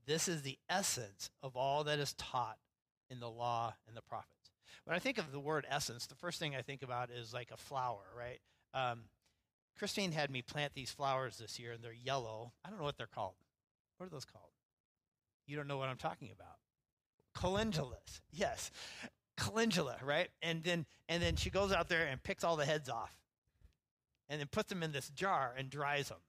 This 0.05 0.27
is 0.27 0.41
the 0.41 0.57
essence 0.69 1.29
of 1.43 1.55
all 1.55 1.83
that 1.83 1.99
is 1.99 2.13
taught 2.13 2.57
in 3.09 3.19
the 3.19 3.29
law 3.29 3.75
and 3.87 3.95
the 3.95 4.01
prophets. 4.01 4.51
When 4.85 4.95
I 4.95 4.99
think 4.99 5.17
of 5.17 5.31
the 5.31 5.39
word 5.39 5.67
essence, 5.69 6.07
the 6.07 6.15
first 6.15 6.39
thing 6.39 6.55
I 6.55 6.61
think 6.61 6.81
about 6.81 7.09
is 7.11 7.33
like 7.33 7.51
a 7.51 7.57
flower, 7.57 8.03
right? 8.17 8.39
Um, 8.73 9.01
Christine 9.77 10.11
had 10.11 10.31
me 10.31 10.41
plant 10.41 10.73
these 10.73 10.91
flowers 10.91 11.37
this 11.37 11.59
year, 11.59 11.73
and 11.73 11.83
they're 11.83 11.93
yellow. 11.93 12.53
I 12.65 12.69
don't 12.69 12.79
know 12.79 12.85
what 12.85 12.97
they're 12.97 13.07
called. 13.07 13.35
What 13.97 14.07
are 14.07 14.09
those 14.09 14.25
called? 14.25 14.51
You 15.45 15.57
don't 15.57 15.67
know 15.67 15.77
what 15.77 15.89
I'm 15.89 15.97
talking 15.97 16.31
about. 16.31 16.57
Calendulas. 17.35 18.21
Yes. 18.31 18.71
Calendula, 19.37 19.97
right? 20.03 20.29
And 20.41 20.63
then 20.63 20.85
and 21.07 21.23
then 21.23 21.35
she 21.35 21.49
goes 21.49 21.71
out 21.71 21.87
there 21.87 22.05
and 22.05 22.21
picks 22.21 22.43
all 22.43 22.55
the 22.55 22.65
heads 22.65 22.89
off. 22.89 23.15
And 24.29 24.39
then 24.39 24.47
puts 24.51 24.69
them 24.69 24.83
in 24.83 24.91
this 24.91 25.09
jar 25.09 25.53
and 25.57 25.69
dries 25.69 26.09
them. 26.09 26.19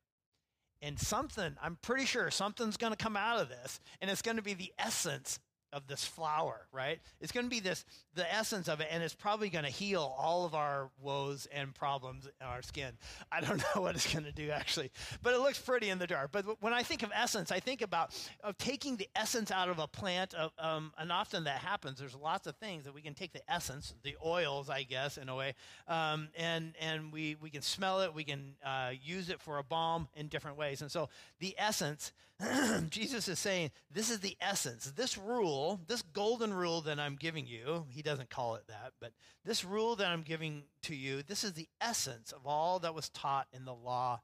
And 0.82 0.98
something, 0.98 1.56
I'm 1.62 1.76
pretty 1.82 2.06
sure 2.06 2.30
something's 2.30 2.78
going 2.78 2.94
to 2.94 2.96
come 2.96 3.16
out 3.16 3.40
of 3.40 3.50
this, 3.50 3.80
and 4.00 4.10
it's 4.10 4.22
going 4.22 4.38
to 4.38 4.42
be 4.42 4.54
the 4.54 4.72
essence 4.78 5.38
of 5.72 5.86
this 5.86 6.04
flower, 6.04 6.66
right? 6.72 7.00
It's 7.20 7.32
going 7.32 7.46
to 7.46 7.50
be 7.50 7.60
this 7.60 7.84
the 8.14 8.32
essence 8.32 8.68
of 8.68 8.80
it, 8.80 8.88
and 8.90 9.02
it's 9.02 9.14
probably 9.14 9.48
going 9.50 9.64
to 9.64 9.70
heal 9.70 10.14
all 10.18 10.44
of 10.44 10.54
our 10.54 10.90
woes 11.00 11.46
and 11.52 11.74
problems 11.74 12.26
in 12.26 12.46
our 12.46 12.62
skin. 12.62 12.92
I 13.30 13.40
don't 13.40 13.58
know 13.74 13.82
what 13.82 13.94
it's 13.94 14.12
going 14.12 14.24
to 14.24 14.32
do 14.32 14.50
actually, 14.50 14.90
but 15.22 15.34
it 15.34 15.38
looks 15.38 15.58
pretty 15.58 15.90
in 15.90 15.98
the 15.98 16.06
dark. 16.06 16.30
But 16.32 16.60
when 16.60 16.72
I 16.72 16.82
think 16.82 17.02
of 17.02 17.10
essence, 17.14 17.52
I 17.52 17.60
think 17.60 17.82
about 17.82 18.14
of 18.42 18.58
taking 18.58 18.96
the 18.96 19.08
essence 19.14 19.50
out 19.50 19.68
of 19.68 19.78
a 19.78 19.86
plant, 19.86 20.34
of, 20.34 20.50
um, 20.58 20.92
and 20.98 21.12
often 21.12 21.44
that 21.44 21.58
happens. 21.58 21.98
There's 21.98 22.14
lots 22.14 22.46
of 22.46 22.56
things 22.56 22.84
that 22.84 22.94
we 22.94 23.00
can 23.00 23.14
take 23.14 23.32
the 23.32 23.42
essence, 23.50 23.94
the 24.02 24.16
oils, 24.24 24.68
I 24.68 24.82
guess, 24.82 25.18
in 25.18 25.28
a 25.28 25.36
way, 25.36 25.54
um, 25.88 26.28
and 26.36 26.74
and 26.80 27.12
we 27.12 27.36
we 27.40 27.50
can 27.50 27.62
smell 27.62 28.00
it, 28.00 28.14
we 28.14 28.24
can 28.24 28.54
uh, 28.64 28.90
use 29.02 29.30
it 29.30 29.40
for 29.40 29.58
a 29.58 29.62
balm 29.62 30.08
in 30.14 30.28
different 30.28 30.56
ways. 30.56 30.82
And 30.82 30.90
so 30.90 31.08
the 31.38 31.54
essence, 31.58 32.12
Jesus 32.90 33.28
is 33.28 33.38
saying, 33.38 33.70
this 33.90 34.10
is 34.10 34.20
the 34.20 34.36
essence. 34.40 34.92
This 34.96 35.18
rule, 35.18 35.80
this 35.86 36.02
golden 36.02 36.54
rule 36.54 36.80
that 36.82 36.98
I'm 36.98 37.16
giving 37.16 37.46
you. 37.46 37.86
He 37.90 38.02
doesn't 38.02 38.30
call 38.30 38.54
it 38.54 38.66
that, 38.68 38.92
but 39.00 39.12
this 39.44 39.64
rule 39.64 39.96
that 39.96 40.08
I'm 40.08 40.22
giving 40.22 40.64
to 40.84 40.94
you, 40.94 41.22
this 41.22 41.44
is 41.44 41.52
the 41.52 41.68
essence 41.80 42.32
of 42.32 42.46
all 42.46 42.78
that 42.80 42.94
was 42.94 43.08
taught 43.10 43.46
in 43.52 43.64
the 43.64 43.74
law 43.74 44.20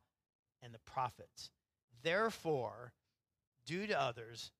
and 0.62 0.72
the 0.72 0.80
prophets. 0.86 1.50
Therefore, 2.02 2.92
do 3.66 3.86
to 3.86 4.00
others 4.00 4.52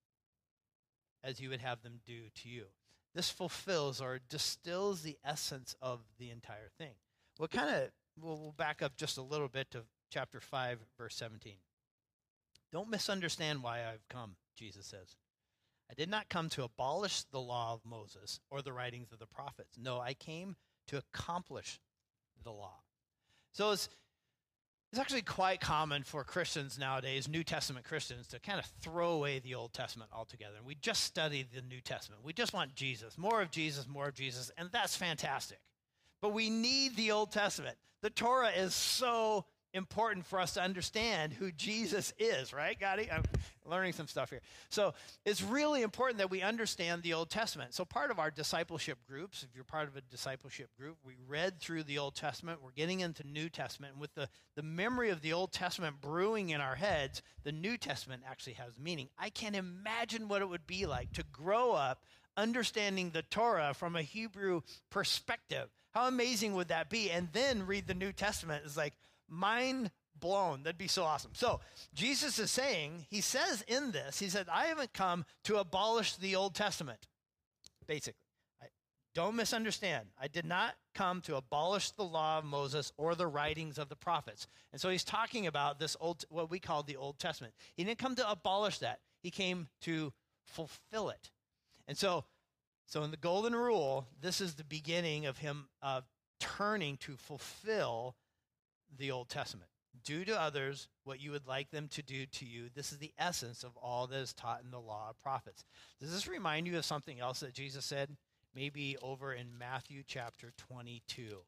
as 1.25 1.41
you 1.41 1.49
would 1.51 1.61
have 1.61 1.83
them 1.83 2.01
do 2.07 2.25
to 2.35 2.49
you. 2.49 2.65
This 3.15 3.31
fulfills 3.31 4.01
or 4.01 4.21
distills 4.29 5.03
the 5.03 5.17
essence 5.25 5.75
of 5.81 6.01
the 6.19 6.31
entire 6.31 6.69
thing. 6.79 6.93
Well, 7.39 7.49
kind 7.49 7.75
of, 7.75 7.91
we'll, 8.21 8.39
we'll 8.39 8.53
back 8.53 8.83
up 8.83 8.97
just 8.97 9.17
a 9.17 9.23
little 9.23 9.49
bit 9.49 9.71
to 9.71 9.85
chapter 10.11 10.41
5, 10.41 10.79
verse 10.99 11.17
17. 11.17 11.55
Don't 12.73 12.91
misunderstand 12.91 13.63
why 13.63 13.81
I've 13.81 14.09
come, 14.09 14.37
Jesus 14.57 14.87
says. 14.87 15.17
I 15.91 15.95
did 15.95 16.11
not 16.11 16.29
come 16.29 16.49
to 16.51 16.65
abolish 16.65 17.23
the 17.25 17.41
law 17.41 17.73
of 17.73 17.85
Moses 17.85 18.41
or 18.51 18.61
the 18.61 18.73
writings 18.73 19.13
of 19.13 19.19
the 19.19 19.27
prophets. 19.27 19.79
No, 19.81 20.01
I 20.01 20.15
came 20.15 20.57
to 20.89 20.99
accomplish 20.99 21.81
the 22.43 22.51
law. 22.51 22.75
So 23.53 23.71
it's, 23.71 23.89
it's 24.91 25.01
actually 25.01 25.23
quite 25.23 25.61
common 25.61 26.03
for 26.03 26.25
Christians 26.25 26.79
nowadays, 26.79 27.29
New 27.29 27.45
Testament 27.45 27.87
Christians, 27.87 28.27
to 28.29 28.41
kind 28.41 28.59
of 28.59 28.67
throw 28.81 29.11
away 29.13 29.39
the 29.39 29.55
Old 29.55 29.73
Testament 29.73 30.11
altogether. 30.13 30.57
And 30.57 30.67
we 30.67 30.75
just 30.75 31.05
study 31.05 31.47
the 31.55 31.63
New 31.63 31.81
Testament. 31.81 32.25
We 32.25 32.33
just 32.33 32.53
want 32.53 32.75
Jesus, 32.75 33.17
more 33.17 33.41
of 33.41 33.51
Jesus, 33.51 33.87
more 33.87 34.09
of 34.09 34.15
Jesus, 34.15 34.51
and 34.59 34.69
that's 34.73 34.97
fantastic. 34.97 35.61
But 36.21 36.33
we 36.33 36.51
need 36.51 36.97
the 36.97 37.13
Old 37.13 37.31
Testament. 37.31 37.77
The 38.03 38.11
Torah 38.11 38.51
is 38.51 38.75
so 38.75 39.45
important 39.76 40.26
for 40.26 40.40
us 40.40 40.54
to 40.54 40.62
understand 40.62 41.33
who 41.33 41.52
Jesus 41.52 42.12
is, 42.18 42.52
right, 42.52 42.78
Gotti? 42.78 43.12
I'm 43.12 43.23
learning 43.64 43.92
some 43.92 44.09
stuff 44.09 44.30
here. 44.30 44.40
So 44.71 44.95
it's 45.25 45.42
really 45.42 45.83
important 45.83 46.18
that 46.18 46.30
we 46.30 46.42
understand 46.42 47.02
the 47.02 47.14
Old 47.14 47.30
Testament. 47.30 47.75
So 47.75 47.85
part 47.85 48.11
of 48.11 48.18
our 48.18 48.30
discipleship 48.30 48.99
groups, 49.09 49.42
if 49.42 49.54
you're 49.54 49.64
part 49.64 49.88
of 49.88 49.97
a 49.97 50.00
discipleship 50.00 50.71
group, 50.78 50.97
we 51.04 51.14
read 51.28 51.61
through 51.61 51.85
the 51.85 51.99
Old 51.99 52.14
Testament. 52.14 52.62
We're 52.62 52.73
getting 52.73 53.00
into 53.00 53.26
New 53.26 53.49
Testament. 53.49 53.92
And 53.92 54.00
with 54.00 54.14
the, 54.14 54.28
the 54.56 54.62
memory 54.62 55.11
of 55.11 55.21
the 55.21 55.33
Old 55.33 55.52
Testament 55.52 56.00
brewing 56.00 56.50
in 56.50 56.61
our 56.61 56.75
heads, 56.75 57.23
the 57.45 57.52
New 57.52 57.76
Testament 57.76 58.23
actually 58.28 58.54
has 58.54 58.78
meaning. 58.78 59.09
I 59.18 59.30
can't 59.30 59.56
imagine 59.56 60.28
what 60.28 60.42
it 60.42 60.49
would 60.49 60.66
be 60.66 60.87
like 60.87 61.12
to 61.12 61.25
grow 61.33 61.73
up 61.73 62.02
understanding 62.37 63.11
the 63.11 63.23
Torah 63.23 63.73
from 63.75 63.97
a 63.97 64.02
Hebrew 64.02 64.61
perspective. 64.90 65.68
How 65.92 66.06
amazing 66.06 66.54
would 66.54 66.68
that 66.68 66.90
be? 66.90 67.11
And 67.11 67.28
then 67.33 67.66
read 67.66 67.87
the 67.87 67.95
New 67.95 68.12
Testament. 68.12 68.62
It's 68.64 68.76
like, 68.76 68.95
mind 69.28 69.90
blown. 70.18 70.62
That'd 70.62 70.78
be 70.78 70.88
so 70.88 71.04
awesome. 71.04 71.33
So, 71.35 71.61
Jesus 71.95 72.38
is 72.38 72.50
saying, 72.50 73.06
he 73.11 73.21
says 73.21 73.62
in 73.68 73.92
this, 73.92 74.18
he 74.18 74.28
said, 74.28 74.47
I 74.50 74.66
haven't 74.66 74.92
come 74.92 75.25
to 75.45 75.59
abolish 75.59 76.16
the 76.16 76.37
Old 76.37 76.54
Testament, 76.54 77.06
basically. 77.87 78.21
I, 78.62 78.66
don't 79.14 79.37
misunderstand. 79.37 80.09
I 80.21 80.28
did 80.28 80.45
not 80.45 80.75
come 80.95 81.21
to 81.23 81.37
abolish 81.37 81.90
the 81.90 82.04
law 82.04 82.38
of 82.38 82.45
Moses 82.45 82.92
or 82.97 83.14
the 83.14 83.26
writings 83.26 83.78
of 83.78 83.88
the 83.88 83.97
prophets. 83.97 84.47
And 84.73 84.80
so 84.80 84.88
he's 84.88 85.04
talking 85.04 85.47
about 85.47 85.78
this 85.78 85.97
old, 86.00 86.25
what 86.28 86.50
we 86.50 86.59
call 86.59 86.83
the 86.83 86.97
Old 86.97 87.18
Testament. 87.18 87.54
He 87.75 87.85
didn't 87.85 87.99
come 87.99 88.14
to 88.16 88.30
abolish 88.30 88.78
that. 88.78 89.00
He 89.23 89.30
came 89.30 89.68
to 89.83 90.12
fulfill 90.45 91.11
it. 91.11 91.30
And 91.88 91.97
so, 91.97 92.25
so 92.87 93.02
in 93.02 93.11
the 93.11 93.16
golden 93.16 93.54
rule, 93.54 94.06
this 94.21 94.40
is 94.40 94.54
the 94.54 94.64
beginning 94.64 95.26
of 95.26 95.38
him 95.38 95.68
uh, 95.83 96.02
turning 96.38 96.97
to 96.99 97.16
fulfill 97.16 98.16
the 98.97 99.11
Old 99.11 99.29
Testament. 99.29 99.71
Do 100.05 100.25
to 100.25 100.41
others 100.41 100.88
what 101.05 101.21
you 101.21 101.31
would 101.33 101.47
like 101.47 101.71
them 101.71 101.88
to 101.88 102.03
do 102.03 102.26
to 102.26 102.45
you. 102.45 102.69
This 102.75 102.93
is 102.93 102.99
the 102.99 103.12
essence 103.19 103.65
of 103.65 103.76
all 103.76 104.07
that 104.07 104.19
is 104.19 104.33
taught 104.33 104.62
in 104.62 104.71
the 104.71 104.81
law 104.81 105.09
of 105.11 105.21
prophets. 105.23 105.65
Does 106.00 106.12
this 106.12 106.29
remind 106.29 106.67
you 106.67 106.79
of 106.79 106.85
something 106.85 107.19
else 107.19 107.41
that 107.41 107.55
Jesus 107.55 107.85
said? 107.85 108.17
Maybe 108.55 108.97
over 109.03 109.33
in 109.33 109.59
Matthew 109.59 110.03
chapter 110.07 110.53
22. 110.57 111.38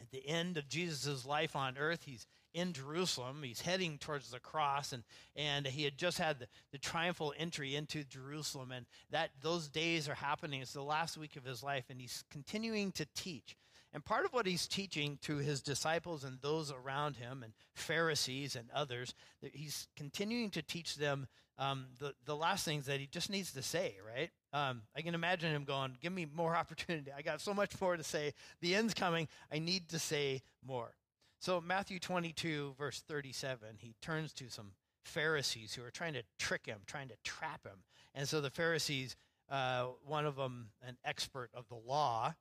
At 0.00 0.10
the 0.10 0.26
end 0.26 0.56
of 0.56 0.68
Jesus' 0.68 1.26
life 1.26 1.54
on 1.54 1.76
earth, 1.76 2.04
he's 2.04 2.26
in 2.54 2.72
Jerusalem. 2.72 3.42
He's 3.42 3.60
heading 3.60 3.98
towards 3.98 4.30
the 4.30 4.40
cross, 4.40 4.92
and, 4.92 5.04
and 5.36 5.66
he 5.66 5.84
had 5.84 5.98
just 5.98 6.18
had 6.18 6.38
the, 6.38 6.48
the 6.72 6.78
triumphal 6.78 7.34
entry 7.36 7.76
into 7.76 8.04
Jerusalem. 8.04 8.72
And 8.72 8.86
that 9.10 9.30
those 9.42 9.68
days 9.68 10.08
are 10.08 10.14
happening. 10.14 10.62
It's 10.62 10.72
the 10.72 10.82
last 10.82 11.18
week 11.18 11.36
of 11.36 11.44
his 11.44 11.62
life, 11.62 11.84
and 11.90 12.00
he's 12.00 12.24
continuing 12.30 12.92
to 12.92 13.06
teach. 13.14 13.56
And 13.92 14.04
part 14.04 14.24
of 14.24 14.32
what 14.32 14.46
he's 14.46 14.68
teaching 14.68 15.18
to 15.22 15.38
his 15.38 15.62
disciples 15.62 16.22
and 16.22 16.38
those 16.40 16.72
around 16.72 17.16
him, 17.16 17.42
and 17.42 17.52
Pharisees 17.74 18.54
and 18.54 18.70
others, 18.72 19.14
he's 19.52 19.88
continuing 19.96 20.50
to 20.50 20.62
teach 20.62 20.96
them 20.96 21.26
um, 21.58 21.86
the, 21.98 22.14
the 22.24 22.36
last 22.36 22.64
things 22.64 22.86
that 22.86 23.00
he 23.00 23.06
just 23.06 23.30
needs 23.30 23.52
to 23.52 23.62
say, 23.62 23.96
right? 24.06 24.30
Um, 24.52 24.82
I 24.96 25.02
can 25.02 25.14
imagine 25.14 25.52
him 25.52 25.64
going, 25.64 25.96
Give 26.00 26.12
me 26.12 26.26
more 26.32 26.56
opportunity. 26.56 27.10
I 27.16 27.22
got 27.22 27.40
so 27.40 27.52
much 27.52 27.78
more 27.80 27.96
to 27.96 28.04
say. 28.04 28.32
The 28.60 28.74
end's 28.74 28.94
coming. 28.94 29.28
I 29.52 29.58
need 29.58 29.88
to 29.90 29.98
say 29.98 30.42
more. 30.66 30.94
So, 31.40 31.60
Matthew 31.60 31.98
22, 31.98 32.74
verse 32.78 33.02
37, 33.08 33.76
he 33.78 33.94
turns 34.02 34.32
to 34.34 34.50
some 34.50 34.72
Pharisees 35.04 35.74
who 35.74 35.84
are 35.84 35.90
trying 35.90 36.14
to 36.14 36.22
trick 36.38 36.66
him, 36.66 36.80
trying 36.86 37.08
to 37.08 37.16
trap 37.24 37.66
him. 37.66 37.82
And 38.14 38.28
so 38.28 38.40
the 38.40 38.50
Pharisees, 38.50 39.16
uh, 39.48 39.86
one 40.04 40.26
of 40.26 40.36
them, 40.36 40.70
an 40.86 40.96
expert 41.04 41.50
of 41.54 41.68
the 41.68 41.76
law, 41.76 42.34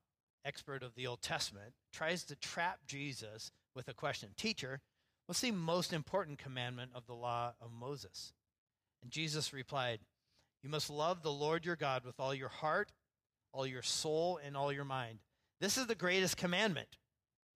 expert 0.46 0.84
of 0.84 0.96
the 0.96 1.08
Old 1.08 1.22
Testament, 1.22 1.74
tries 1.94 2.24
to 2.26 2.36
trap 2.36 2.80
Jesus 2.88 3.52
with 3.76 3.88
a 3.88 3.94
question 3.94 4.30
Teacher, 4.38 4.82
what's 5.26 5.42
the 5.42 5.52
most 5.52 5.94
important 5.94 6.38
commandment 6.38 6.92
of 6.94 7.06
the 7.06 7.14
law 7.14 7.54
of 7.62 7.72
Moses? 7.72 8.34
And 9.02 9.12
Jesus 9.12 9.54
replied, 9.54 10.00
You 10.64 10.70
must 10.70 10.90
love 10.90 11.24
the 11.24 11.32
Lord 11.32 11.66
your 11.66 11.76
God 11.76 12.04
with 12.06 12.20
all 12.20 12.34
your 12.34 12.50
heart, 12.50 12.92
all 13.54 13.66
your 13.66 13.82
soul, 13.82 14.40
and 14.44 14.58
all 14.58 14.72
your 14.72 14.86
mind. 14.86 15.20
This 15.62 15.78
is 15.78 15.88
the 15.88 15.96
greatest 15.96 16.38
commandment. 16.38 16.98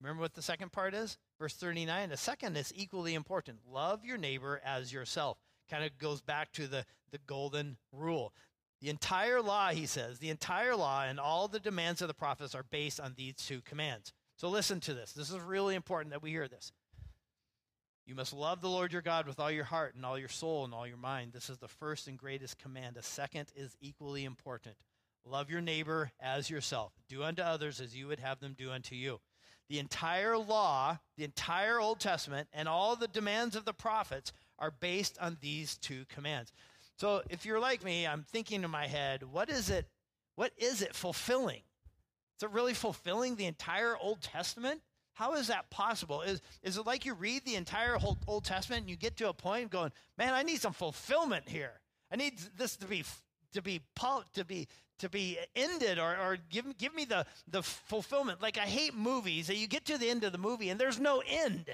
Remember 0.02 0.22
what 0.22 0.34
the 0.34 0.42
second 0.42 0.72
part 0.72 0.94
is? 0.94 1.18
Verse 1.40 1.54
39. 1.54 2.10
The 2.10 2.18
second 2.18 2.58
is 2.58 2.74
equally 2.76 3.14
important 3.14 3.60
love 3.70 4.04
your 4.04 4.18
neighbor 4.18 4.62
as 4.66 4.92
yourself. 4.92 5.38
Kind 5.70 5.86
of 5.86 5.98
goes 5.98 6.22
back 6.22 6.52
to 6.54 6.68
the, 6.68 6.86
the 7.12 7.20
golden 7.26 7.78
rule. 7.94 8.34
The 8.84 8.90
entire 8.90 9.42
law, 9.42 9.70
he 9.70 9.86
says, 9.86 10.20
the 10.20 10.30
entire 10.30 10.76
law 10.76 11.06
and 11.06 11.18
all 11.18 11.48
the 11.48 11.62
demands 11.62 12.02
of 12.02 12.10
the 12.10 12.14
prophets 12.14 12.54
are 12.54 12.66
based 12.70 13.00
on 13.00 13.14
these 13.16 13.36
two 13.36 13.62
commands. 13.62 14.12
So 14.36 14.50
listen 14.50 14.82
to 14.82 14.94
this. 14.94 15.14
This 15.14 15.30
is 15.30 15.40
really 15.40 15.76
important 15.76 16.12
that 16.12 16.22
we 16.22 16.32
hear 16.32 16.50
this. 16.50 16.74
You 18.06 18.14
must 18.14 18.34
love 18.34 18.60
the 18.60 18.68
Lord 18.68 18.92
your 18.92 19.02
God 19.02 19.26
with 19.26 19.40
all 19.40 19.50
your 19.50 19.64
heart 19.64 19.96
and 19.96 20.06
all 20.06 20.20
your 20.20 20.28
soul 20.28 20.66
and 20.66 20.74
all 20.74 20.86
your 20.86 20.98
mind. 20.98 21.32
This 21.32 21.50
is 21.50 21.60
the 21.60 21.70
first 21.70 22.10
and 22.10 22.18
greatest 22.18 22.60
command. 22.60 22.98
A 22.98 23.04
second 23.04 23.48
is 23.56 23.78
equally 23.80 24.26
important. 24.26 24.76
Love 25.26 25.50
your 25.50 25.62
neighbor 25.62 26.12
as 26.20 26.50
yourself. 26.50 26.92
Do 27.08 27.24
unto 27.24 27.42
others 27.42 27.80
as 27.80 27.96
you 27.96 28.08
would 28.08 28.20
have 28.20 28.42
them 28.42 28.54
do 28.54 28.70
unto 28.70 28.96
you. 28.96 29.22
The 29.70 29.80
entire 29.80 30.38
law, 30.38 31.00
the 31.16 31.24
entire 31.24 31.80
Old 31.80 32.02
Testament, 32.02 32.50
and 32.52 32.68
all 32.68 32.98
the 32.98 33.08
demands 33.08 33.56
of 33.56 33.64
the 33.64 33.72
prophets 33.72 34.34
are 34.60 34.72
based 34.72 35.18
on 35.22 35.38
these 35.40 35.78
two 35.78 36.04
commands. 36.10 36.52
So 36.98 37.22
if 37.30 37.46
you're 37.46 37.60
like 37.60 37.84
me, 37.84 38.06
I'm 38.08 38.24
thinking 38.24 38.64
in 38.64 38.70
my 38.70 38.88
head, 38.88 39.24
what 39.24 39.50
is 39.50 39.70
it? 39.70 39.88
What 40.36 40.52
is 40.58 40.82
it 40.82 40.96
fulfilling? 40.96 41.62
Is 42.38 42.44
it 42.44 42.52
really 42.52 42.74
fulfilling 42.74 43.36
the 43.36 43.46
entire 43.46 43.96
Old 43.98 44.22
Testament? 44.22 44.82
How 45.14 45.36
is 45.36 45.48
that 45.48 45.70
possible? 45.70 46.22
Is, 46.22 46.42
is 46.64 46.78
it 46.78 46.88
like 46.88 47.06
you 47.06 47.14
read 47.14 47.46
the 47.46 47.56
entire 47.56 47.98
whole 47.98 48.18
Old 48.28 48.46
Testament 48.46 48.82
and 48.82 48.90
you 48.90 48.96
get 48.96 49.18
to 49.18 49.30
a 49.30 49.34
point 49.34 49.70
going, 49.70 49.92
man, 50.18 50.34
I 50.34 50.42
need 50.42 50.60
some 50.60 50.74
fulfillment 50.74 51.48
here. 51.48 51.74
I 52.12 52.16
need 52.16 52.40
this 52.58 52.78
to 52.78 52.88
be 52.88 53.04
to 53.54 53.62
be 53.62 53.82
to 54.34 54.46
be 54.46 54.68
to 55.00 55.10
be 55.10 55.38
ended 55.56 56.00
or, 56.00 56.18
or 56.18 56.38
give, 56.50 56.78
give 56.78 56.96
me 56.96 57.06
the, 57.06 57.26
the 57.48 57.62
fulfillment. 57.62 58.42
Like 58.42 58.58
I 58.58 58.62
hate 58.62 58.96
movies 58.96 59.48
that 59.48 59.58
you 59.58 59.68
get 59.68 59.86
to 59.86 59.98
the 59.98 60.10
end 60.10 60.24
of 60.24 60.32
the 60.32 60.38
movie 60.38 60.70
and 60.70 60.80
there's 60.80 61.00
no 61.00 61.22
end. 61.28 61.70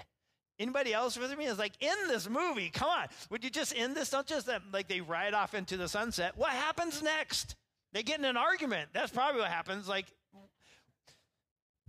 Anybody 0.60 0.94
else 0.94 1.18
with 1.18 1.36
me? 1.38 1.46
It's 1.46 1.58
like, 1.58 1.74
end 1.80 2.10
this 2.10 2.30
movie. 2.30 2.70
Come 2.70 2.90
on. 2.90 3.08
Would 3.30 3.44
you 3.46 3.50
just 3.50 3.74
end 3.76 3.96
this? 3.96 4.12
Not 4.12 4.28
just 4.28 4.48
that, 4.48 4.62
like 4.74 4.90
they 4.90 5.00
ride 5.00 5.34
off 5.34 5.54
into 5.54 5.78
the 5.78 5.88
sunset. 5.88 6.34
What 6.36 6.52
happens 6.52 7.02
next? 7.02 7.56
They 7.94 8.04
get 8.04 8.20
in 8.20 8.26
an 8.26 8.38
argument. 8.38 8.90
That's 8.94 9.12
probably 9.12 9.42
what 9.42 9.50
happens. 9.50 9.88
Like, 9.88 10.06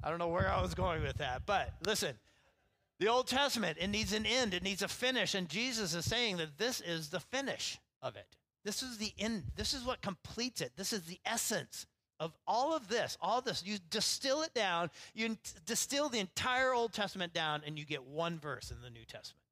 I 0.03 0.09
don't 0.09 0.19
know 0.19 0.29
where 0.29 0.51
I 0.51 0.63
was 0.63 0.75
going 0.75 1.03
with 1.03 1.19
that, 1.19 1.43
but 1.45 1.75
listen, 1.85 2.15
the 3.01 3.09
Old 3.09 3.27
Testament, 3.27 3.79
it 3.81 3.89
needs 3.89 4.13
an 4.13 4.25
end, 4.25 4.55
it 4.55 4.63
needs 4.63 4.83
a 4.83 4.89
finish. 4.89 5.35
And 5.35 5.49
Jesus 5.49 5.95
is 5.95 6.05
saying 6.05 6.37
that 6.37 6.57
this 6.57 6.81
is 6.81 7.09
the 7.09 7.21
finish 7.21 7.79
of 8.03 8.17
it. 8.17 8.37
This 8.65 8.83
is 8.83 8.99
the 8.99 9.13
end. 9.19 9.45
This 9.57 9.75
is 9.75 9.85
what 9.85 10.01
completes 10.01 10.61
it. 10.61 10.73
This 10.77 10.93
is 10.93 11.03
the 11.03 11.19
essence 11.25 11.87
of 12.21 12.33
all 12.47 12.77
of 12.77 12.87
this, 12.87 13.17
all 13.21 13.41
this, 13.41 13.65
you 13.65 13.79
distill 13.89 14.43
it 14.43 14.53
down, 14.55 14.91
you 15.15 15.37
distill 15.65 16.11
the 16.11 16.19
entire 16.19 16.75
Old 16.75 16.93
Testament 16.93 17.33
down, 17.33 17.63
and 17.67 17.79
you 17.79 17.87
get 17.87 18.05
one 18.05 18.39
verse 18.39 18.71
in 18.71 18.77
the 18.83 18.91
New 18.91 19.07
Testament. 19.07 19.43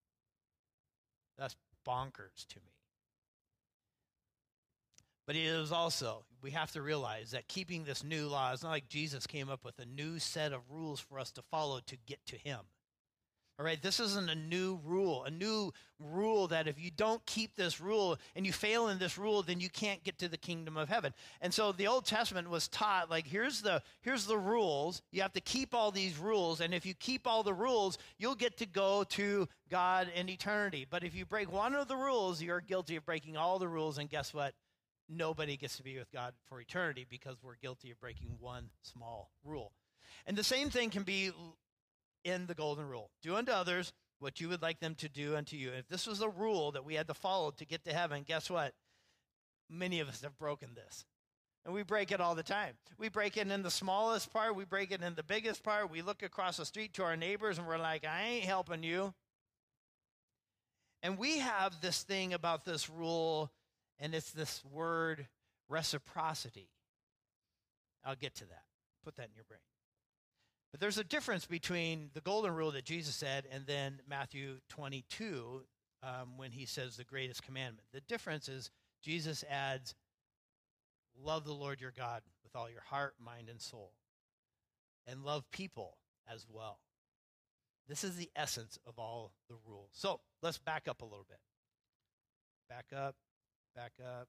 That's 1.38 1.56
bonkers 1.86 2.46
to 2.50 2.56
me. 2.56 2.72
But 5.26 5.36
it 5.36 5.44
is 5.44 5.72
also, 5.72 6.24
we 6.42 6.50
have 6.52 6.72
to 6.72 6.82
realize 6.82 7.30
that 7.30 7.48
keeping 7.48 7.84
this 7.84 8.04
new 8.04 8.28
law 8.28 8.52
is 8.52 8.62
not 8.62 8.70
like 8.70 8.88
Jesus 8.88 9.26
came 9.26 9.48
up 9.48 9.64
with 9.64 9.78
a 9.78 9.84
new 9.84 10.18
set 10.18 10.52
of 10.52 10.60
rules 10.70 11.00
for 11.00 11.18
us 11.18 11.30
to 11.32 11.42
follow 11.50 11.80
to 11.86 11.96
get 12.06 12.24
to 12.26 12.36
Him. 12.36 12.60
All 13.58 13.64
right, 13.64 13.82
this 13.82 13.98
isn't 13.98 14.30
a 14.30 14.36
new 14.36 14.78
rule, 14.84 15.24
a 15.24 15.32
new 15.32 15.72
rule 15.98 16.46
that 16.46 16.68
if 16.68 16.80
you 16.80 16.92
don't 16.92 17.24
keep 17.26 17.56
this 17.56 17.80
rule 17.80 18.16
and 18.36 18.46
you 18.46 18.52
fail 18.52 18.86
in 18.86 19.00
this 19.00 19.18
rule, 19.18 19.42
then 19.42 19.58
you 19.58 19.68
can't 19.68 20.04
get 20.04 20.16
to 20.18 20.28
the 20.28 20.36
kingdom 20.36 20.76
of 20.76 20.88
heaven. 20.88 21.12
And 21.40 21.52
so 21.52 21.72
the 21.72 21.88
Old 21.88 22.06
Testament 22.06 22.48
was 22.50 22.68
taught 22.68 23.10
like 23.10 23.26
here's 23.26 23.60
the 23.60 23.82
here's 24.02 24.26
the 24.26 24.38
rules. 24.38 25.02
You 25.10 25.22
have 25.22 25.32
to 25.32 25.40
keep 25.40 25.74
all 25.74 25.90
these 25.90 26.16
rules, 26.18 26.60
and 26.60 26.72
if 26.72 26.86
you 26.86 26.94
keep 26.94 27.26
all 27.26 27.42
the 27.42 27.52
rules, 27.52 27.98
you'll 28.16 28.36
get 28.36 28.58
to 28.58 28.66
go 28.66 29.02
to 29.10 29.48
God 29.68 30.08
in 30.14 30.28
eternity. 30.28 30.86
But 30.88 31.02
if 31.02 31.16
you 31.16 31.26
break 31.26 31.50
one 31.50 31.74
of 31.74 31.88
the 31.88 31.96
rules, 31.96 32.40
you're 32.40 32.60
guilty 32.60 32.94
of 32.94 33.04
breaking 33.04 33.36
all 33.36 33.58
the 33.58 33.66
rules, 33.66 33.98
and 33.98 34.08
guess 34.08 34.32
what? 34.32 34.54
Nobody 35.08 35.56
gets 35.56 35.78
to 35.78 35.82
be 35.82 35.98
with 35.98 36.12
God 36.12 36.34
for 36.48 36.60
eternity 36.60 37.06
because 37.10 37.34
we're 37.42 37.56
guilty 37.56 37.90
of 37.90 37.98
breaking 37.98 38.36
one 38.38 38.70
small 38.82 39.32
rule. 39.44 39.72
And 40.26 40.36
the 40.36 40.44
same 40.44 40.70
thing 40.70 40.90
can 40.90 41.02
be 41.02 41.32
in 42.24 42.46
the 42.46 42.54
golden 42.54 42.88
rule 42.88 43.10
do 43.22 43.36
unto 43.36 43.52
others 43.52 43.92
what 44.20 44.40
you 44.40 44.48
would 44.48 44.62
like 44.62 44.80
them 44.80 44.94
to 44.96 45.08
do 45.08 45.36
unto 45.36 45.56
you. 45.56 45.70
If 45.70 45.88
this 45.88 46.06
was 46.06 46.20
a 46.20 46.28
rule 46.28 46.72
that 46.72 46.84
we 46.84 46.94
had 46.94 47.06
to 47.08 47.14
follow 47.14 47.50
to 47.52 47.64
get 47.64 47.84
to 47.84 47.92
heaven, 47.92 48.24
guess 48.26 48.50
what? 48.50 48.72
Many 49.70 50.00
of 50.00 50.08
us 50.08 50.22
have 50.22 50.36
broken 50.38 50.70
this. 50.74 51.04
And 51.64 51.74
we 51.74 51.82
break 51.82 52.10
it 52.10 52.20
all 52.20 52.34
the 52.34 52.42
time. 52.42 52.74
We 52.98 53.08
break 53.08 53.36
it 53.36 53.48
in 53.48 53.62
the 53.62 53.70
smallest 53.70 54.32
part, 54.32 54.56
we 54.56 54.64
break 54.64 54.90
it 54.90 55.02
in 55.02 55.14
the 55.14 55.22
biggest 55.22 55.62
part. 55.62 55.90
We 55.90 56.02
look 56.02 56.22
across 56.22 56.56
the 56.56 56.64
street 56.64 56.94
to 56.94 57.04
our 57.04 57.16
neighbors 57.16 57.58
and 57.58 57.66
we're 57.66 57.78
like, 57.78 58.04
I 58.04 58.22
ain't 58.22 58.44
helping 58.44 58.82
you. 58.82 59.14
And 61.02 61.16
we 61.16 61.38
have 61.38 61.80
this 61.80 62.02
thing 62.02 62.32
about 62.34 62.64
this 62.64 62.90
rule, 62.90 63.52
and 64.00 64.14
it's 64.14 64.32
this 64.32 64.64
word 64.64 65.28
reciprocity. 65.68 66.70
I'll 68.04 68.16
get 68.16 68.34
to 68.36 68.46
that. 68.46 68.62
Put 69.04 69.16
that 69.16 69.26
in 69.26 69.34
your 69.36 69.44
brain. 69.44 69.60
But 70.70 70.80
there's 70.80 70.98
a 70.98 71.04
difference 71.04 71.46
between 71.46 72.10
the 72.14 72.20
golden 72.20 72.54
rule 72.54 72.72
that 72.72 72.84
Jesus 72.84 73.14
said 73.14 73.46
and 73.50 73.66
then 73.66 74.00
Matthew 74.08 74.58
22 74.68 75.62
um, 76.02 76.36
when 76.36 76.52
he 76.52 76.66
says 76.66 76.96
the 76.96 77.04
greatest 77.04 77.42
commandment. 77.42 77.86
The 77.92 78.02
difference 78.02 78.48
is 78.48 78.70
Jesus 79.02 79.44
adds, 79.50 79.94
Love 81.20 81.44
the 81.44 81.52
Lord 81.52 81.80
your 81.80 81.92
God 81.96 82.22
with 82.44 82.54
all 82.54 82.70
your 82.70 82.82
heart, 82.82 83.14
mind, 83.18 83.48
and 83.48 83.60
soul, 83.60 83.92
and 85.06 85.24
love 85.24 85.44
people 85.50 85.98
as 86.32 86.46
well. 86.48 86.78
This 87.88 88.04
is 88.04 88.16
the 88.16 88.30
essence 88.36 88.78
of 88.86 88.98
all 88.98 89.32
the 89.48 89.56
rules. 89.66 89.88
So 89.92 90.20
let's 90.42 90.58
back 90.58 90.86
up 90.88 91.02
a 91.02 91.04
little 91.04 91.26
bit. 91.28 91.40
Back 92.68 92.86
up, 92.94 93.16
back 93.74 93.92
up, 94.00 94.28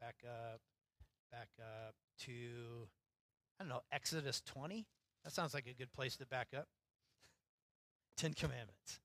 back 0.00 0.16
up, 0.26 0.60
back 1.30 1.48
up 1.60 1.94
to, 2.24 2.88
I 3.58 3.62
don't 3.62 3.68
know, 3.68 3.82
Exodus 3.92 4.42
20. 4.44 4.86
That 5.26 5.32
sounds 5.32 5.54
like 5.54 5.66
a 5.66 5.74
good 5.74 5.92
place 5.92 6.14
to 6.18 6.26
back 6.26 6.50
up. 6.56 6.68
Ten 8.16 8.32
Commandments. 8.32 9.00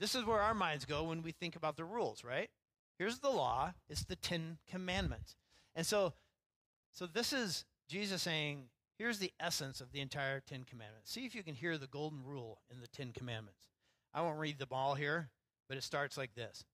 This 0.00 0.16
is 0.16 0.24
where 0.24 0.40
our 0.40 0.52
minds 0.52 0.84
go 0.84 1.04
when 1.04 1.22
we 1.22 1.30
think 1.30 1.54
about 1.54 1.76
the 1.76 1.84
rules, 1.84 2.24
right? 2.24 2.50
Here's 2.98 3.20
the 3.20 3.30
law, 3.30 3.72
it's 3.88 4.02
the 4.02 4.16
Ten 4.16 4.58
Commandments. 4.68 5.36
And 5.76 5.86
so, 5.86 6.14
so 6.90 7.06
this 7.06 7.32
is 7.32 7.64
Jesus 7.88 8.22
saying, 8.22 8.64
here's 8.98 9.20
the 9.20 9.32
essence 9.38 9.80
of 9.80 9.92
the 9.92 10.00
entire 10.00 10.40
Ten 10.40 10.64
Commandments. 10.64 11.12
See 11.12 11.24
if 11.24 11.36
you 11.36 11.44
can 11.44 11.54
hear 11.54 11.78
the 11.78 11.86
golden 11.86 12.24
rule 12.24 12.58
in 12.68 12.80
the 12.80 12.88
Ten 12.88 13.12
Commandments. 13.12 13.68
I 14.12 14.22
won't 14.22 14.40
read 14.40 14.58
them 14.58 14.70
all 14.72 14.96
here, 14.96 15.30
but 15.68 15.78
it 15.78 15.84
starts 15.84 16.18
like 16.18 16.34
this 16.34 16.64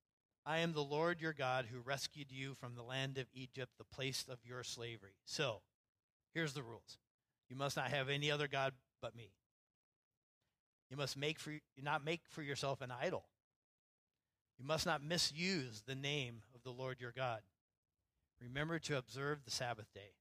I 0.47 0.61
am 0.61 0.73
the 0.73 0.83
Lord 0.83 1.21
your 1.21 1.35
God 1.35 1.67
who 1.71 1.81
rescued 1.81 2.33
you 2.33 2.55
from 2.55 2.77
the 2.77 2.83
land 2.83 3.19
of 3.19 3.27
Egypt, 3.35 3.73
the 3.77 3.85
place 3.85 4.25
of 4.27 4.39
your 4.43 4.65
slavery. 4.65 5.17
So, 5.27 5.61
here's 6.33 6.55
the 6.55 6.63
rules 6.63 6.97
you 7.49 7.57
must 7.57 7.77
not 7.77 7.91
have 7.91 8.09
any 8.09 8.31
other 8.31 8.49
God 8.49 8.73
but 9.01 9.17
me. 9.17 9.31
You 10.91 10.97
must 10.97 11.17
make 11.17 11.39
for, 11.39 11.53
not 11.83 12.05
make 12.05 12.23
for 12.29 12.43
yourself 12.43 12.81
an 12.81 12.91
idol. 12.91 13.25
You 14.59 14.67
must 14.67 14.87
not 14.87 15.03
misuse 15.03 15.83
the 15.87 15.95
name 15.95 16.43
of 16.55 16.63
the 16.63 16.71
Lord 16.71 17.01
your 17.01 17.13
God. 17.13 17.41
Remember 18.41 18.79
to 18.81 18.99
observe 18.99 19.45
the 19.45 19.51
Sabbath 19.51 19.93
day. 19.95 20.13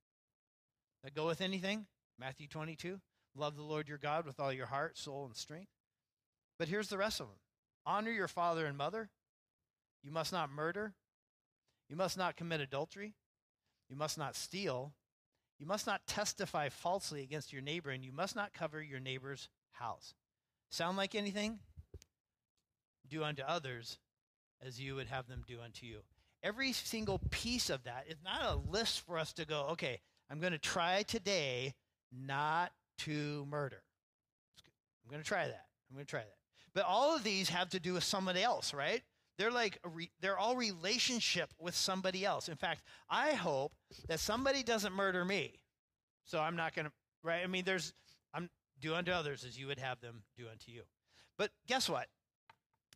That 1.03 1.15
go 1.15 1.27
with 1.27 1.41
anything? 1.41 1.85
Matthew 2.19 2.47
22. 2.47 2.99
Love 3.35 3.55
the 3.55 3.63
Lord 3.63 3.87
your 3.87 3.97
God 3.97 4.25
with 4.25 4.39
all 4.39 4.51
your 4.51 4.65
heart, 4.65 4.97
soul, 4.97 5.25
and 5.25 5.35
strength. 5.35 5.71
But 6.57 6.67
here's 6.67 6.89
the 6.89 6.97
rest 6.97 7.19
of 7.19 7.27
them 7.27 7.37
honor 7.85 8.11
your 8.11 8.27
father 8.27 8.65
and 8.65 8.77
mother. 8.77 9.09
You 10.03 10.11
must 10.11 10.31
not 10.31 10.49
murder. 10.49 10.93
You 11.89 11.95
must 11.95 12.17
not 12.17 12.35
commit 12.35 12.61
adultery. 12.61 13.13
You 13.89 13.95
must 13.95 14.17
not 14.17 14.35
steal. 14.35 14.93
You 15.59 15.65
must 15.65 15.87
not 15.87 16.05
testify 16.05 16.69
falsely 16.69 17.23
against 17.23 17.51
your 17.51 17.61
neighbor, 17.61 17.89
and 17.89 18.03
you 18.03 18.11
must 18.11 18.35
not 18.35 18.53
cover 18.53 18.81
your 18.81 18.99
neighbor's 18.99 19.49
house. 19.71 20.13
Sound 20.69 20.97
like 20.97 21.15
anything? 21.15 21.59
Do 23.07 23.23
unto 23.23 23.41
others 23.41 23.97
as 24.61 24.79
you 24.79 24.95
would 24.95 25.07
have 25.07 25.27
them 25.27 25.43
do 25.47 25.61
unto 25.61 25.85
you. 25.85 25.99
Every 26.43 26.71
single 26.71 27.19
piece 27.31 27.69
of 27.69 27.83
that 27.83 28.05
is 28.07 28.17
not 28.23 28.41
a 28.43 28.71
list 28.71 29.01
for 29.01 29.17
us 29.17 29.33
to 29.33 29.45
go, 29.45 29.67
okay, 29.71 29.99
I'm 30.29 30.39
going 30.39 30.53
to 30.53 30.59
try 30.59 31.03
today 31.03 31.73
not 32.11 32.71
to 32.99 33.45
murder. 33.49 33.81
I'm 35.03 35.11
going 35.11 35.23
to 35.23 35.27
try 35.27 35.47
that. 35.47 35.65
I'm 35.89 35.95
going 35.95 36.05
to 36.05 36.09
try 36.09 36.21
that. 36.21 36.35
But 36.73 36.85
all 36.85 37.15
of 37.15 37.23
these 37.23 37.49
have 37.49 37.69
to 37.69 37.79
do 37.79 37.93
with 37.93 38.03
somebody 38.03 38.43
else, 38.43 38.73
right? 38.73 39.01
They're 39.37 39.51
like, 39.51 39.79
re, 39.83 40.09
they're 40.19 40.37
all 40.37 40.55
relationship 40.55 41.53
with 41.59 41.75
somebody 41.75 42.25
else. 42.25 42.49
In 42.49 42.55
fact, 42.55 42.81
I 43.09 43.33
hope 43.33 43.73
that 44.07 44.19
somebody 44.19 44.63
doesn't 44.63 44.93
murder 44.93 45.23
me. 45.23 45.59
So 46.25 46.39
I'm 46.39 46.55
not 46.55 46.73
going 46.73 46.85
to, 46.85 46.91
right? 47.23 47.43
I 47.43 47.47
mean, 47.47 47.63
there's, 47.63 47.93
I'm 48.33 48.49
do 48.81 48.95
unto 48.95 49.11
others 49.11 49.43
as 49.43 49.57
you 49.57 49.67
would 49.67 49.79
have 49.79 49.99
them 50.01 50.23
do 50.37 50.45
unto 50.51 50.71
you. 50.71 50.83
But 51.37 51.51
guess 51.67 51.89
what? 51.89 52.07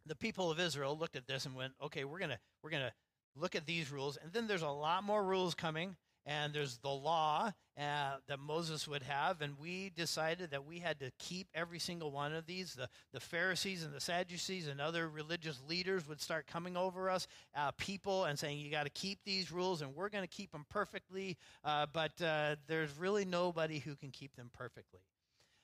The 0.06 0.16
people 0.16 0.50
of 0.52 0.60
Israel 0.60 0.98
looked 0.98 1.16
at 1.16 1.28
this 1.28 1.46
and 1.46 1.56
went, 1.56 1.74
okay, 1.84 2.04
we're 2.06 2.20
gonna 2.20 2.40
we're 2.64 2.72
gonna 2.72 2.92
look 3.36 3.56
at 3.56 3.66
these 3.66 3.92
rules, 3.92 4.18
and 4.18 4.34
then 4.34 4.48
there's 4.48 4.64
a 4.64 4.70
lot 4.70 5.04
more 5.04 5.24
rules 5.24 5.54
coming, 5.54 5.96
and 6.26 6.54
there's 6.54 6.78
the 6.78 6.90
law 6.90 7.52
uh, 7.80 8.12
that 8.28 8.40
Moses 8.40 8.88
would 8.88 9.04
have, 9.04 9.42
and 9.42 9.58
we 9.60 9.92
decided 9.96 10.52
that 10.52 10.66
we 10.66 10.80
had 10.80 11.00
to 11.00 11.12
keep 11.18 11.48
every 11.54 11.80
single 11.80 12.12
one 12.12 12.34
of 12.34 12.46
these. 12.46 12.74
The, 12.74 12.88
the 13.14 13.20
Pharisees 13.20 13.84
and 13.84 13.94
the 13.94 14.00
Sadducees 14.00 14.68
and 14.68 14.80
other 14.80 15.10
religious 15.10 15.60
leaders 15.68 16.08
would 16.08 16.22
start 16.22 16.48
coming 16.48 16.78
over 16.78 17.10
us, 17.10 17.28
uh, 17.56 17.72
people, 17.78 18.26
and 18.26 18.38
saying, 18.38 18.60
You 18.60 18.70
got 18.70 18.84
to 18.84 18.92
keep 18.92 19.20
these 19.26 19.52
rules, 19.52 19.82
and 19.82 19.96
we're 19.96 20.10
going 20.10 20.24
to 20.24 20.36
keep 20.36 20.52
them 20.52 20.66
perfectly, 20.70 21.38
uh, 21.64 21.88
but 21.92 22.22
uh, 22.22 22.56
there's 22.68 22.96
really 22.98 23.26
nobody 23.26 23.80
who 23.80 23.96
can 23.96 24.12
keep 24.12 24.36
them 24.36 24.52
perfectly. 24.54 25.02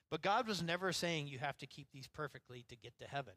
But 0.10 0.22
God 0.22 0.48
was 0.48 0.64
never 0.64 0.92
saying 0.94 1.28
you 1.28 1.40
have 1.40 1.58
to 1.58 1.68
keep 1.68 1.88
these 1.92 2.08
perfectly 2.08 2.66
to 2.70 2.76
get 2.76 2.98
to 3.00 3.06
heaven. 3.06 3.34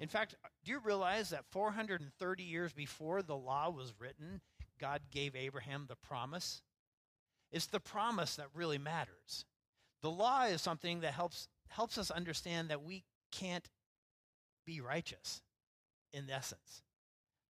In 0.00 0.08
fact, 0.08 0.36
do 0.64 0.70
you 0.70 0.78
realize 0.78 1.30
that 1.30 1.44
430 1.50 2.42
years 2.42 2.72
before 2.72 3.22
the 3.22 3.36
law 3.36 3.70
was 3.70 3.94
written, 3.98 4.40
God 4.78 5.02
gave 5.10 5.34
Abraham 5.34 5.86
the 5.88 5.96
promise. 5.96 6.62
It's 7.50 7.66
the 7.66 7.80
promise 7.80 8.36
that 8.36 8.46
really 8.54 8.78
matters. 8.78 9.44
The 10.02 10.10
law 10.10 10.44
is 10.44 10.62
something 10.62 11.00
that 11.00 11.14
helps 11.14 11.48
helps 11.68 11.98
us 11.98 12.10
understand 12.10 12.70
that 12.70 12.82
we 12.82 13.04
can't 13.30 13.68
be 14.64 14.80
righteous 14.80 15.42
in 16.12 16.30
essence. 16.30 16.82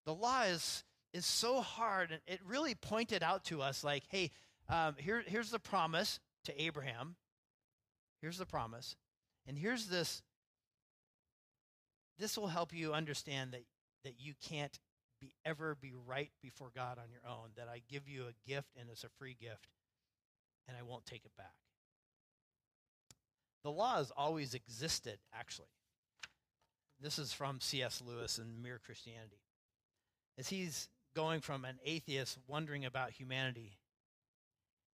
The 0.05 0.13
law 0.13 0.43
is 0.43 0.83
is 1.13 1.25
so 1.25 1.61
hard 1.61 2.11
and 2.11 2.21
it 2.27 2.39
really 2.45 2.75
pointed 2.75 3.23
out 3.23 3.43
to 3.45 3.61
us 3.61 3.83
like, 3.83 4.03
hey, 4.09 4.31
um, 4.67 4.95
here, 4.97 5.23
here's 5.25 5.49
the 5.49 5.59
promise 5.59 6.19
to 6.45 6.61
Abraham. 6.61 7.15
Here's 8.21 8.37
the 8.37 8.45
promise. 8.45 8.95
And 9.47 9.57
here's 9.57 9.87
this. 9.87 10.21
This 12.19 12.37
will 12.37 12.47
help 12.47 12.73
you 12.73 12.93
understand 12.93 13.53
that, 13.53 13.63
that 14.03 14.15
you 14.19 14.33
can't 14.47 14.77
be 15.19 15.33
ever 15.45 15.75
be 15.79 15.93
right 16.07 16.31
before 16.41 16.71
God 16.75 16.97
on 16.97 17.11
your 17.11 17.29
own, 17.29 17.49
that 17.55 17.67
I 17.67 17.81
give 17.89 18.07
you 18.07 18.23
a 18.23 18.49
gift 18.49 18.69
and 18.79 18.89
it's 18.89 19.03
a 19.03 19.09
free 19.17 19.35
gift 19.39 19.67
and 20.67 20.77
I 20.77 20.83
won't 20.83 21.05
take 21.05 21.25
it 21.25 21.35
back. 21.37 21.53
The 23.63 23.71
law 23.71 23.97
has 23.97 24.11
always 24.15 24.53
existed, 24.53 25.19
actually. 25.33 25.67
This 27.01 27.19
is 27.19 27.33
from 27.33 27.59
C.S. 27.59 28.01
Lewis 28.05 28.37
in 28.37 28.61
Mere 28.61 28.79
Christianity. 28.83 29.41
As 30.37 30.49
he's 30.49 30.89
going 31.15 31.41
from 31.41 31.65
an 31.65 31.79
atheist 31.83 32.37
wondering 32.47 32.85
about 32.85 33.11
humanity, 33.11 33.77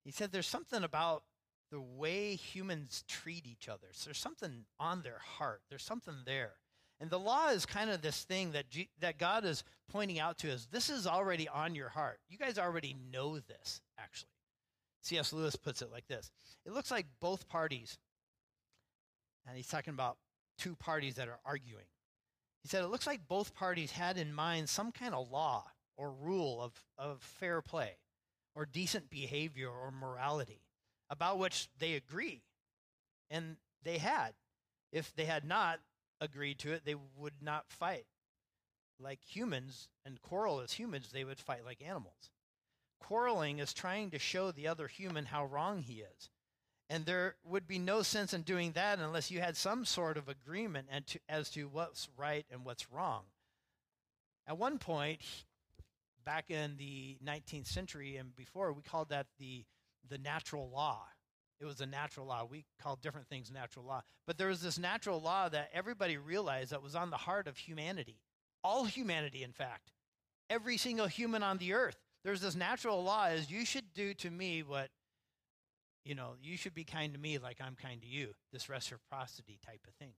he 0.03 0.11
said 0.11 0.31
there's 0.31 0.47
something 0.47 0.83
about 0.83 1.23
the 1.71 1.81
way 1.81 2.35
humans 2.35 3.03
treat 3.07 3.45
each 3.45 3.67
other. 3.67 3.87
So 3.91 4.05
there's 4.05 4.17
something 4.17 4.65
on 4.79 5.01
their 5.01 5.19
heart, 5.19 5.61
there's 5.69 5.83
something 5.83 6.15
there. 6.25 6.53
And 6.99 7.09
the 7.09 7.19
law 7.19 7.49
is 7.49 7.65
kind 7.65 7.89
of 7.89 8.01
this 8.01 8.23
thing 8.23 8.53
that, 8.53 8.69
G- 8.69 8.89
that 8.99 9.17
God 9.17 9.43
is 9.43 9.63
pointing 9.91 10.19
out 10.19 10.37
to 10.39 10.53
us. 10.53 10.67
This 10.71 10.89
is 10.89 11.05
already 11.05 11.47
on 11.47 11.75
your 11.75 11.89
heart. 11.89 12.19
You 12.29 12.37
guys 12.37 12.57
already 12.57 12.95
know 13.11 13.39
this, 13.39 13.81
actually. 13.99 14.29
C.S. 15.01 15.33
Lewis 15.33 15.55
puts 15.55 15.81
it 15.81 15.91
like 15.91 16.07
this 16.07 16.31
It 16.65 16.73
looks 16.73 16.91
like 16.91 17.05
both 17.19 17.47
parties, 17.47 17.97
and 19.47 19.55
he's 19.55 19.67
talking 19.67 19.93
about 19.93 20.17
two 20.57 20.75
parties 20.75 21.15
that 21.15 21.27
are 21.27 21.39
arguing. 21.45 21.85
He 22.63 22.69
said, 22.69 22.83
It 22.83 22.87
looks 22.87 23.05
like 23.05 23.27
both 23.27 23.53
parties 23.53 23.91
had 23.91 24.17
in 24.17 24.33
mind 24.33 24.69
some 24.69 24.91
kind 24.91 25.13
of 25.13 25.29
law 25.29 25.65
or 25.97 26.11
rule 26.11 26.61
of, 26.61 26.73
of 26.97 27.21
fair 27.21 27.61
play 27.61 27.97
or 28.55 28.65
decent 28.65 29.09
behavior 29.09 29.69
or 29.69 29.91
morality 29.91 30.61
about 31.09 31.37
which 31.37 31.67
they 31.77 31.93
agree. 31.93 32.41
And 33.29 33.57
they 33.83 33.97
had. 33.97 34.33
If 34.91 35.13
they 35.15 35.25
had 35.25 35.45
not, 35.45 35.79
agreed 36.25 36.59
to 36.59 36.73
it, 36.73 36.83
they 36.83 36.95
would 37.17 37.41
not 37.41 37.69
fight 37.69 38.05
like 38.99 39.19
humans 39.23 39.89
and 40.05 40.21
quarrel 40.21 40.61
as 40.61 40.73
humans, 40.73 41.09
they 41.11 41.23
would 41.23 41.39
fight 41.39 41.65
like 41.65 41.81
animals. 41.81 42.29
Quarreling 42.99 43.59
is 43.59 43.73
trying 43.73 44.09
to 44.11 44.19
show 44.19 44.51
the 44.51 44.67
other 44.67 44.87
human 44.87 45.25
how 45.25 45.45
wrong 45.45 45.81
he 45.81 46.01
is. 46.01 46.29
And 46.89 47.05
there 47.05 47.35
would 47.43 47.67
be 47.67 47.79
no 47.79 48.03
sense 48.03 48.33
in 48.33 48.43
doing 48.43 48.73
that 48.73 48.99
unless 48.99 49.31
you 49.31 49.41
had 49.41 49.57
some 49.57 49.85
sort 49.85 50.17
of 50.17 50.29
agreement 50.29 50.87
as 51.27 51.49
to 51.51 51.67
what's 51.67 52.09
right 52.17 52.45
and 52.51 52.63
what's 52.63 52.91
wrong. 52.91 53.23
At 54.47 54.57
one 54.57 54.77
point, 54.77 55.21
back 56.23 56.51
in 56.51 56.77
the 56.77 57.17
19th 57.25 57.67
century 57.67 58.17
and 58.17 58.35
before, 58.35 58.71
we 58.71 58.83
called 58.83 59.09
that 59.09 59.27
the, 59.39 59.65
the 60.07 60.19
natural 60.19 60.69
law. 60.69 61.01
It 61.59 61.65
was 61.65 61.81
a 61.81 61.85
natural 61.85 62.25
law. 62.25 62.45
We 62.49 62.65
call 62.81 62.97
different 62.97 63.27
things 63.27 63.51
natural 63.51 63.85
law. 63.85 64.01
But 64.27 64.37
there 64.37 64.49
was 64.49 64.61
this 64.61 64.77
natural 64.77 65.21
law 65.21 65.49
that 65.49 65.69
everybody 65.73 66.17
realized 66.17 66.71
that 66.71 66.83
was 66.83 66.95
on 66.95 67.09
the 67.09 67.17
heart 67.17 67.47
of 67.47 67.57
humanity. 67.57 68.19
All 68.63 68.85
humanity, 68.85 69.43
in 69.43 69.51
fact. 69.51 69.91
Every 70.49 70.77
single 70.77 71.07
human 71.07 71.43
on 71.43 71.57
the 71.57 71.73
earth. 71.73 71.97
There's 72.23 72.41
this 72.41 72.55
natural 72.55 73.03
law 73.03 73.27
is 73.27 73.49
you 73.49 73.65
should 73.65 73.93
do 73.93 74.13
to 74.15 74.29
me 74.29 74.63
what 74.63 74.89
you 76.05 76.13
know, 76.13 76.33
you 76.41 76.55
should 76.55 76.75
be 76.75 76.83
kind 76.83 77.13
to 77.13 77.19
me 77.19 77.39
like 77.39 77.57
I'm 77.59 77.75
kind 77.75 77.99
to 78.01 78.07
you, 78.07 78.29
this 78.53 78.69
reciprocity 78.69 79.59
type 79.65 79.81
of 79.87 79.93
thing. 79.95 80.13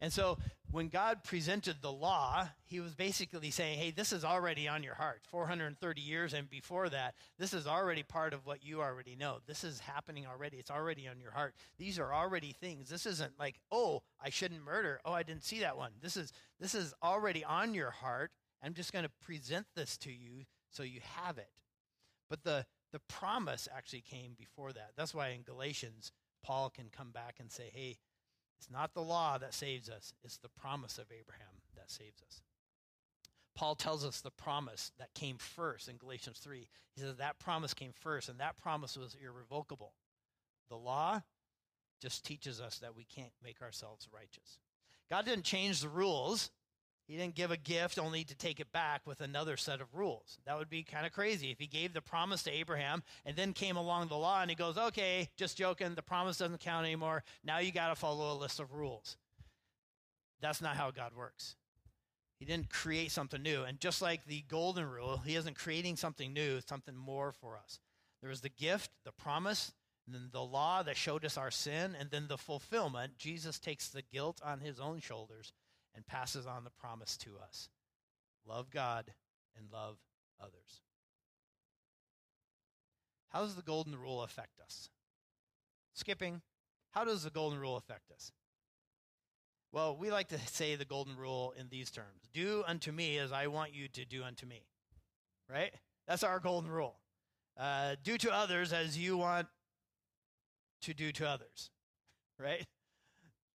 And 0.00 0.12
so 0.12 0.36
when 0.72 0.88
God 0.88 1.22
presented 1.22 1.76
the 1.80 1.92
law, 1.92 2.48
he 2.64 2.80
was 2.80 2.94
basically 2.94 3.50
saying, 3.52 3.78
hey, 3.78 3.92
this 3.92 4.12
is 4.12 4.24
already 4.24 4.66
on 4.66 4.82
your 4.82 4.94
heart. 4.94 5.20
430 5.30 6.00
years 6.00 6.34
and 6.34 6.50
before 6.50 6.88
that, 6.88 7.14
this 7.38 7.54
is 7.54 7.68
already 7.68 8.02
part 8.02 8.34
of 8.34 8.44
what 8.46 8.64
you 8.64 8.82
already 8.82 9.14
know. 9.14 9.38
This 9.46 9.62
is 9.62 9.78
happening 9.78 10.26
already. 10.26 10.56
It's 10.56 10.72
already 10.72 11.06
on 11.06 11.20
your 11.20 11.30
heart. 11.30 11.54
These 11.78 12.00
are 12.00 12.12
already 12.12 12.52
things. 12.60 12.88
This 12.88 13.06
isn't 13.06 13.38
like, 13.38 13.60
oh, 13.70 14.02
I 14.20 14.30
shouldn't 14.30 14.64
murder. 14.64 15.00
Oh, 15.04 15.12
I 15.12 15.22
didn't 15.22 15.44
see 15.44 15.60
that 15.60 15.76
one. 15.76 15.92
This 16.02 16.16
is 16.16 16.32
this 16.58 16.74
is 16.74 16.92
already 17.02 17.44
on 17.44 17.74
your 17.74 17.90
heart. 17.90 18.32
I'm 18.62 18.74
just 18.74 18.92
going 18.92 19.04
to 19.04 19.10
present 19.22 19.66
this 19.76 19.96
to 19.98 20.10
you 20.10 20.46
so 20.70 20.82
you 20.82 21.00
have 21.22 21.38
it. 21.38 21.50
But 22.28 22.42
the 22.42 22.66
the 22.92 23.00
promise 23.00 23.68
actually 23.74 24.00
came 24.00 24.34
before 24.38 24.72
that. 24.72 24.92
That's 24.96 25.14
why 25.14 25.28
in 25.28 25.42
Galatians, 25.42 26.12
Paul 26.42 26.70
can 26.70 26.88
come 26.90 27.10
back 27.10 27.36
and 27.38 27.50
say, 27.50 27.70
hey, 27.72 27.98
it's 28.58 28.70
not 28.70 28.94
the 28.94 29.02
law 29.02 29.38
that 29.38 29.54
saves 29.54 29.88
us, 29.88 30.12
it's 30.24 30.38
the 30.38 30.48
promise 30.48 30.98
of 30.98 31.06
Abraham 31.12 31.62
that 31.76 31.90
saves 31.90 32.22
us. 32.22 32.42
Paul 33.54 33.74
tells 33.74 34.04
us 34.04 34.20
the 34.20 34.30
promise 34.30 34.92
that 34.98 35.14
came 35.14 35.36
first 35.36 35.88
in 35.88 35.96
Galatians 35.96 36.38
3. 36.38 36.68
He 36.94 37.00
says 37.00 37.16
that 37.16 37.38
promise 37.38 37.74
came 37.74 37.92
first, 37.92 38.28
and 38.28 38.38
that 38.40 38.56
promise 38.56 38.96
was 38.96 39.16
irrevocable. 39.22 39.94
The 40.68 40.76
law 40.76 41.22
just 42.00 42.24
teaches 42.24 42.60
us 42.60 42.78
that 42.78 42.94
we 42.94 43.04
can't 43.04 43.32
make 43.42 43.60
ourselves 43.60 44.08
righteous. 44.12 44.58
God 45.10 45.24
didn't 45.24 45.44
change 45.44 45.80
the 45.80 45.88
rules, 45.88 46.50
he 47.08 47.16
didn't 47.16 47.34
give 47.34 47.50
a 47.50 47.56
gift 47.56 47.98
only 47.98 48.22
to 48.24 48.34
take 48.34 48.60
it 48.60 48.70
back 48.70 49.06
with 49.06 49.22
another 49.22 49.56
set 49.56 49.80
of 49.80 49.94
rules. 49.94 50.38
That 50.44 50.58
would 50.58 50.68
be 50.68 50.82
kind 50.82 51.06
of 51.06 51.12
crazy 51.12 51.50
if 51.50 51.58
he 51.58 51.66
gave 51.66 51.94
the 51.94 52.02
promise 52.02 52.42
to 52.42 52.50
Abraham 52.50 53.02
and 53.24 53.34
then 53.34 53.54
came 53.54 53.78
along 53.78 54.08
the 54.08 54.16
law 54.16 54.42
and 54.42 54.50
he 54.50 54.54
goes, 54.54 54.76
okay, 54.76 55.30
just 55.38 55.56
joking, 55.56 55.94
the 55.94 56.02
promise 56.02 56.36
doesn't 56.36 56.60
count 56.60 56.84
anymore. 56.84 57.24
Now 57.42 57.58
you 57.58 57.72
got 57.72 57.88
to 57.88 57.94
follow 57.94 58.34
a 58.34 58.36
list 58.38 58.60
of 58.60 58.74
rules. 58.74 59.16
That's 60.42 60.60
not 60.60 60.76
how 60.76 60.90
God 60.90 61.12
works. 61.16 61.56
He 62.38 62.44
didn't 62.44 62.68
create 62.68 63.10
something 63.10 63.42
new. 63.42 63.62
And 63.62 63.80
just 63.80 64.02
like 64.02 64.26
the 64.26 64.44
golden 64.46 64.88
rule, 64.88 65.22
he 65.24 65.34
isn't 65.34 65.56
creating 65.56 65.96
something 65.96 66.34
new, 66.34 66.60
something 66.60 66.94
more 66.94 67.32
for 67.32 67.56
us. 67.56 67.80
There 68.20 68.30
was 68.30 68.42
the 68.42 68.50
gift, 68.50 68.90
the 69.04 69.12
promise, 69.12 69.72
and 70.06 70.14
then 70.14 70.28
the 70.30 70.42
law 70.42 70.82
that 70.82 70.96
showed 70.96 71.24
us 71.24 71.38
our 71.38 71.50
sin, 71.50 71.96
and 71.98 72.10
then 72.10 72.28
the 72.28 72.38
fulfillment. 72.38 73.16
Jesus 73.16 73.58
takes 73.58 73.88
the 73.88 74.02
guilt 74.02 74.40
on 74.44 74.60
his 74.60 74.78
own 74.78 75.00
shoulders 75.00 75.52
and 75.98 76.06
passes 76.06 76.46
on 76.46 76.62
the 76.62 76.70
promise 76.70 77.16
to 77.16 77.30
us 77.42 77.68
love 78.46 78.70
God 78.70 79.12
and 79.56 79.66
love 79.72 79.96
others. 80.40 80.80
How 83.30 83.40
does 83.40 83.56
the 83.56 83.62
golden 83.62 83.96
rule 83.96 84.22
affect 84.22 84.60
us? 84.60 84.88
Skipping, 85.94 86.40
how 86.92 87.04
does 87.04 87.24
the 87.24 87.30
golden 87.30 87.58
rule 87.58 87.76
affect 87.76 88.12
us? 88.12 88.30
Well, 89.72 89.96
we 89.96 90.12
like 90.12 90.28
to 90.28 90.38
say 90.46 90.76
the 90.76 90.84
golden 90.84 91.16
rule 91.16 91.52
in 91.58 91.68
these 91.68 91.90
terms 91.90 92.28
do 92.32 92.62
unto 92.64 92.92
me 92.92 93.18
as 93.18 93.32
I 93.32 93.48
want 93.48 93.74
you 93.74 93.88
to 93.88 94.04
do 94.04 94.22
unto 94.22 94.46
me. 94.46 94.62
Right? 95.50 95.72
That's 96.06 96.22
our 96.22 96.38
golden 96.38 96.70
rule. 96.70 96.94
Uh, 97.58 97.96
do 98.04 98.16
to 98.18 98.32
others 98.32 98.72
as 98.72 98.96
you 98.96 99.16
want 99.16 99.48
to 100.82 100.94
do 100.94 101.10
to 101.12 101.28
others. 101.28 101.70
Right? 102.40 102.68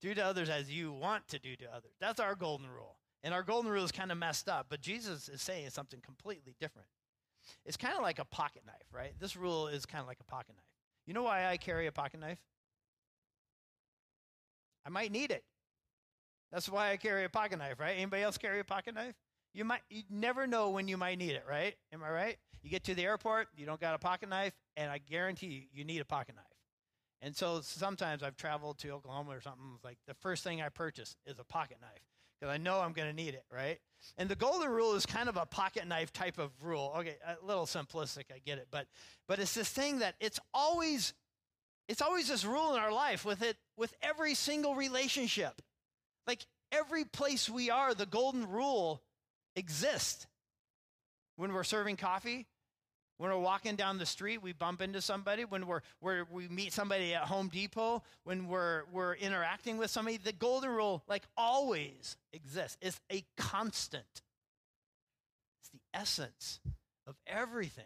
Do 0.03 0.13
to 0.15 0.21
others 0.21 0.49
as 0.49 0.69
you 0.69 0.91
want 0.91 1.29
to 1.29 1.39
do 1.39 1.55
to 1.55 1.65
others. 1.73 1.93
That's 2.01 2.19
our 2.19 2.35
golden 2.35 2.69
rule. 2.69 2.97
And 3.23 3.33
our 3.33 3.41
golden 3.41 3.71
rule 3.71 3.85
is 3.85 3.91
kind 3.93 4.11
of 4.11 4.17
messed 4.17 4.49
up, 4.49 4.65
but 4.67 4.81
Jesus 4.81 5.29
is 5.29 5.41
saying 5.41 5.69
something 5.69 6.01
completely 6.01 6.57
different. 6.59 6.89
It's 7.65 7.77
kind 7.77 7.95
of 7.95 8.01
like 8.01 8.19
a 8.19 8.25
pocket 8.25 8.63
knife, 8.65 8.83
right? 8.91 9.13
This 9.17 9.37
rule 9.37 9.69
is 9.69 9.85
kind 9.85 10.01
of 10.01 10.07
like 10.07 10.17
a 10.19 10.25
pocket 10.25 10.55
knife. 10.57 10.65
You 11.05 11.13
know 11.13 11.23
why 11.23 11.45
I 11.47 11.55
carry 11.55 11.87
a 11.87 11.91
pocket 11.93 12.19
knife? 12.19 12.37
I 14.85 14.89
might 14.89 15.09
need 15.09 15.31
it. 15.31 15.45
That's 16.51 16.67
why 16.67 16.91
I 16.91 16.97
carry 16.97 17.23
a 17.23 17.29
pocket 17.29 17.59
knife, 17.59 17.79
right? 17.79 17.95
Anybody 17.95 18.23
else 18.23 18.37
carry 18.37 18.59
a 18.59 18.65
pocket 18.65 18.95
knife? 18.95 19.15
You 19.53 19.63
might 19.63 19.83
you 19.89 20.03
never 20.09 20.47
know 20.47 20.71
when 20.71 20.89
you 20.89 20.97
might 20.97 21.17
need 21.17 21.31
it, 21.31 21.45
right? 21.49 21.75
Am 21.93 22.03
I 22.03 22.09
right? 22.09 22.37
You 22.61 22.69
get 22.69 22.83
to 22.85 22.93
the 22.93 23.05
airport, 23.05 23.47
you 23.55 23.65
don't 23.65 23.79
got 23.79 23.95
a 23.95 23.99
pocket 23.99 24.27
knife, 24.27 24.53
and 24.75 24.91
I 24.91 24.97
guarantee 24.97 25.47
you 25.47 25.61
you 25.73 25.85
need 25.85 26.01
a 26.01 26.05
pocket 26.05 26.35
knife. 26.35 26.52
And 27.23 27.33
so 27.33 27.61
sometimes 27.61 28.21
I've 28.21 28.35
traveled 28.35 28.79
to 28.79 28.89
Oklahoma 28.89 29.31
or 29.31 29.41
something. 29.41 29.79
Like 29.81 29.97
the 30.07 30.13
first 30.13 30.43
thing 30.43 30.61
I 30.61 30.67
purchase 30.67 31.15
is 31.25 31.39
a 31.39 31.45
pocket 31.45 31.77
knife 31.81 32.03
because 32.37 32.53
I 32.53 32.57
know 32.57 32.81
I'm 32.81 32.91
going 32.91 33.07
to 33.07 33.15
need 33.15 33.33
it, 33.33 33.45
right? 33.49 33.79
And 34.17 34.27
the 34.27 34.35
golden 34.35 34.69
rule 34.69 34.93
is 34.95 35.05
kind 35.05 35.29
of 35.29 35.37
a 35.37 35.45
pocket 35.45 35.87
knife 35.87 36.11
type 36.11 36.37
of 36.37 36.51
rule. 36.61 36.93
Okay, 36.97 37.15
a 37.25 37.45
little 37.45 37.65
simplistic, 37.65 38.25
I 38.29 38.39
get 38.45 38.57
it, 38.57 38.67
but 38.69 38.87
but 39.29 39.39
it's 39.39 39.53
this 39.53 39.69
thing 39.69 39.99
that 39.99 40.15
it's 40.19 40.41
always 40.53 41.13
it's 41.87 42.01
always 42.01 42.27
this 42.27 42.43
rule 42.43 42.73
in 42.73 42.81
our 42.81 42.91
life 42.91 43.23
with 43.23 43.41
it 43.41 43.55
with 43.77 43.93
every 44.01 44.35
single 44.35 44.75
relationship. 44.75 45.61
Like 46.27 46.45
every 46.73 47.05
place 47.05 47.49
we 47.49 47.69
are, 47.69 47.93
the 47.93 48.05
golden 48.05 48.49
rule 48.49 49.01
exists. 49.55 50.27
When 51.37 51.53
we're 51.53 51.63
serving 51.63 51.95
coffee, 51.95 52.47
when 53.17 53.29
we're 53.29 53.37
walking 53.37 53.75
down 53.75 53.97
the 53.99 54.05
street, 54.05 54.41
we 54.41 54.53
bump 54.53 54.81
into 54.81 55.01
somebody. 55.01 55.45
When 55.45 55.67
we're, 55.67 55.81
we're, 56.01 56.25
we 56.31 56.47
meet 56.47 56.73
somebody 56.73 57.13
at 57.13 57.23
Home 57.23 57.47
Depot, 57.47 58.03
when 58.23 58.47
we're, 58.47 58.83
we're 58.91 59.13
interacting 59.15 59.77
with 59.77 59.91
somebody, 59.91 60.17
the 60.17 60.33
golden 60.33 60.71
rule, 60.71 61.03
like 61.07 61.23
always, 61.37 62.17
exists. 62.33 62.77
It's 62.81 62.99
a 63.11 63.23
constant, 63.37 64.21
it's 65.61 65.69
the 65.69 65.79
essence 65.93 66.59
of 67.05 67.15
everything. 67.27 67.85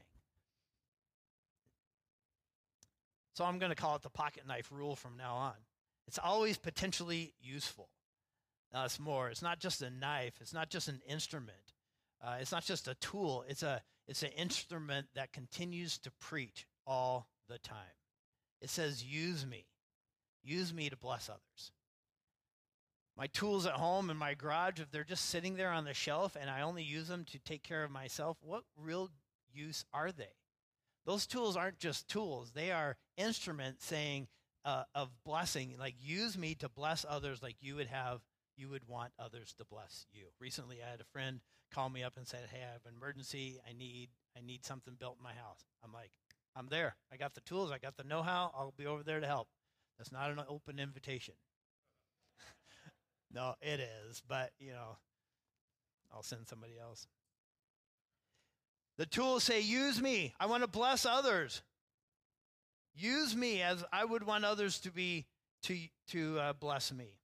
So 3.34 3.46
I'm 3.46 3.60
going 3.60 3.70
to 3.70 3.76
call 3.76 3.96
it 3.96 4.02
the 4.02 4.10
pocket 4.10 4.48
knife 4.48 4.70
rule 4.72 4.96
from 4.96 5.18
now 5.18 5.36
on. 5.36 5.54
It's 6.08 6.18
always 6.18 6.58
potentially 6.58 7.34
useful. 7.42 7.90
Now, 8.74 8.86
it's 8.86 9.00
more. 9.00 9.30
It's 9.30 9.42
not 9.42 9.60
just 9.60 9.82
a 9.82 9.90
knife, 9.90 10.34
it's 10.42 10.54
not 10.54 10.70
just 10.70 10.88
an 10.88 11.02
instrument, 11.08 11.74
uh, 12.26 12.38
it's 12.40 12.52
not 12.52 12.66
just 12.66 12.88
a 12.88 12.96
tool. 12.96 13.46
It's 13.48 13.62
a 13.62 13.82
it's 14.08 14.24
an 14.24 14.32
instrument 14.32 15.08
that 15.16 15.34
continues 15.34 15.98
to 16.00 16.12
preach 16.20 16.66
all 16.86 17.28
the 17.50 17.60
time. 17.60 17.78
It 18.62 18.70
says, 18.70 19.04
use 19.04 19.46
me. 19.46 19.66
Use 20.44 20.74
me 20.74 20.90
to 20.90 20.98
bless 20.98 21.30
others. 21.30 21.72
My 23.18 23.28
tools 23.28 23.66
at 23.66 23.74
home 23.74 24.10
in 24.10 24.18
my 24.18 24.34
garage, 24.36 24.80
if 24.80 24.92
they're 24.92 25.04
just 25.04 25.26
sitting 25.26 25.56
there 25.56 25.72
on 25.72 25.86
the 25.86 25.94
shelf 25.94 26.38
and 26.40 26.50
I 26.50 26.62
only 26.62 26.84
use 26.84 27.08
them 27.08 27.26
to 27.32 27.40
take 27.40 27.64
care 27.64 27.84
of 27.84 27.92
myself, 27.92 28.38
what 28.42 28.64
real 28.78 29.10
use 29.52 29.84
are 29.94 30.12
they? 30.12 30.36
Those 31.06 31.26
tools 31.26 31.58
aren't 31.58 31.80
just 31.80 32.08
tools, 32.08 32.52
they 32.52 32.72
are 32.72 32.98
instruments 33.18 33.86
saying, 33.86 34.28
uh, 34.66 34.84
of 34.94 35.10
blessing, 35.26 35.76
like 35.80 35.96
use 35.98 36.38
me 36.38 36.54
to 36.56 36.68
bless 36.70 37.06
others 37.08 37.42
like 37.42 37.56
you 37.62 37.76
would 37.76 37.88
have, 37.88 38.20
you 38.58 38.70
would 38.70 38.86
want 38.88 39.14
others 39.18 39.54
to 39.58 39.66
bless 39.66 40.06
you. 40.12 40.26
Recently, 40.40 40.80
I 40.86 40.92
had 40.92 41.00
a 41.00 41.06
friend 41.14 41.40
call 41.74 41.90
me 41.90 42.04
up 42.04 42.18
and 42.18 42.28
said, 42.28 42.50
"Hey, 42.52 42.64
I 42.64 42.74
have 42.74 42.86
an 42.86 42.96
emergency. 42.96 43.60
I 43.68 43.74
need 43.74 44.10
I 44.36 44.42
need 44.42 44.66
something 44.66 44.96
built 44.96 45.18
in 45.18 45.24
my 45.24 45.34
house." 45.34 45.66
I'm 45.84 45.94
like, 45.94 46.12
"I'm 46.56 46.68
there. 46.68 46.96
I 47.12 47.18
got 47.18 47.34
the 47.34 47.42
tools. 47.42 47.72
I 47.72 47.78
got 47.78 47.98
the 47.98 48.04
know-how. 48.04 48.52
I'll 48.56 48.74
be 48.78 48.86
over 48.86 49.04
there 49.04 49.20
to 49.20 49.28
help." 49.28 49.50
That's 49.98 50.12
not 50.12 50.32
an 50.32 50.42
open 50.48 50.80
invitation. 50.80 51.34
no, 53.32 53.56
it 53.62 53.80
is, 53.80 54.22
but 54.28 54.52
you 54.60 54.72
know, 54.72 54.98
I'll 56.14 56.24
send 56.24 56.48
somebody 56.48 56.78
else. 56.80 57.08
The 58.98 59.06
tools 59.06 59.44
say, 59.44 59.62
"Use 59.62 60.02
me. 60.02 60.34
I 60.40 60.46
want 60.46 60.64
to 60.64 60.68
bless 60.68 61.06
others. 61.06 61.62
Use 62.96 63.36
me 63.36 63.62
as 63.62 63.84
I 63.92 64.06
would 64.06 64.24
want 64.24 64.44
others 64.46 64.80
to 64.82 64.92
be 64.92 65.26
to 65.64 65.78
to 66.10 66.40
uh, 66.40 66.54
bless 66.54 66.92
me." 66.92 67.20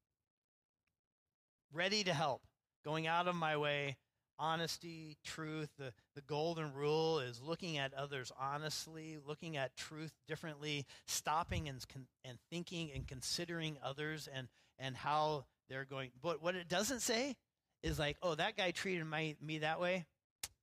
Ready 1.72 2.04
to 2.04 2.14
help, 2.14 2.44
going 2.86 3.08
out 3.08 3.28
of 3.28 3.34
my 3.34 3.58
way 3.58 3.98
honesty, 4.40 5.18
truth. 5.24 5.70
The, 5.78 5.94
the 6.16 6.22
golden 6.22 6.74
rule 6.74 7.20
is 7.20 7.42
looking 7.42 7.78
at 7.78 7.94
others 7.94 8.32
honestly, 8.40 9.18
looking 9.26 9.58
at 9.58 9.76
truth 9.76 10.14
differently, 10.28 10.86
stopping 11.08 11.70
and, 11.70 11.84
and 12.26 12.38
thinking 12.50 12.92
and 12.94 13.08
considering 13.08 13.78
others 13.84 14.28
and, 14.34 14.48
and 14.80 14.96
how 14.96 15.46
they're 15.70 15.86
going. 15.86 16.12
But 16.22 16.42
what 16.42 16.56
it 16.56 16.68
doesn't 16.68 17.02
say 17.02 17.36
is 17.82 18.00
like, 18.00 18.18
oh, 18.22 18.36
that 18.36 18.58
guy 18.58 18.72
treated 18.72 19.06
my, 19.06 19.36
me 19.42 19.60
that 19.60 19.80
way, 19.80 20.06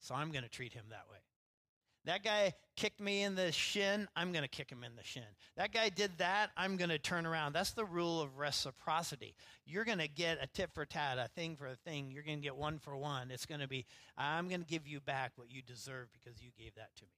so 0.01 0.15
I'm 0.15 0.33
going 0.33 0.45
to 0.45 0.51
treat 0.51 0.73
him 0.73 0.85
that 0.91 1.05
way. 1.11 1.20
That 2.07 2.25
guy 2.25 2.55
kicked 2.77 3.01
me 3.01 3.23
in 3.23 3.35
the 3.35 3.53
shin, 3.53 4.09
I'm 4.17 4.33
going 4.33 4.43
to 4.43 4.49
kick 4.49 4.71
him 4.71 4.83
in 4.85 4.97
the 4.97 5.05
shin. 5.05 5.23
That 5.59 5.71
guy 5.71 5.91
did 5.91 6.11
that, 6.17 6.51
I'm 6.57 6.79
going 6.79 6.89
to 6.89 6.99
turn 6.99 7.27
around. 7.27 7.53
That's 7.53 7.73
the 7.73 7.85
rule 7.85 8.23
of 8.23 8.39
reciprocity. 8.39 9.35
You're 9.67 9.85
going 9.85 9.99
to 9.99 10.09
get 10.09 10.39
a 10.43 10.47
tit 10.47 10.71
for 10.73 10.87
tat, 10.87 11.19
a 11.19 11.29
thing 11.29 11.57
for 11.57 11.67
a 11.67 11.77
thing. 11.77 12.11
You're 12.11 12.23
going 12.23 12.39
to 12.39 12.43
get 12.43 12.57
one 12.57 12.79
for 12.79 12.97
one. 12.97 13.31
It's 13.31 13.45
going 13.45 13.61
to 13.61 13.69
be, 13.69 13.85
I'm 14.17 14.49
going 14.49 14.63
to 14.63 14.67
give 14.67 14.87
you 14.87 15.01
back 15.01 15.33
what 15.37 15.51
you 15.51 15.61
deserve 15.61 16.09
because 16.13 16.43
you 16.43 16.51
gave 16.59 16.75
that 16.77 16.89
to 16.97 17.05
me. 17.05 17.11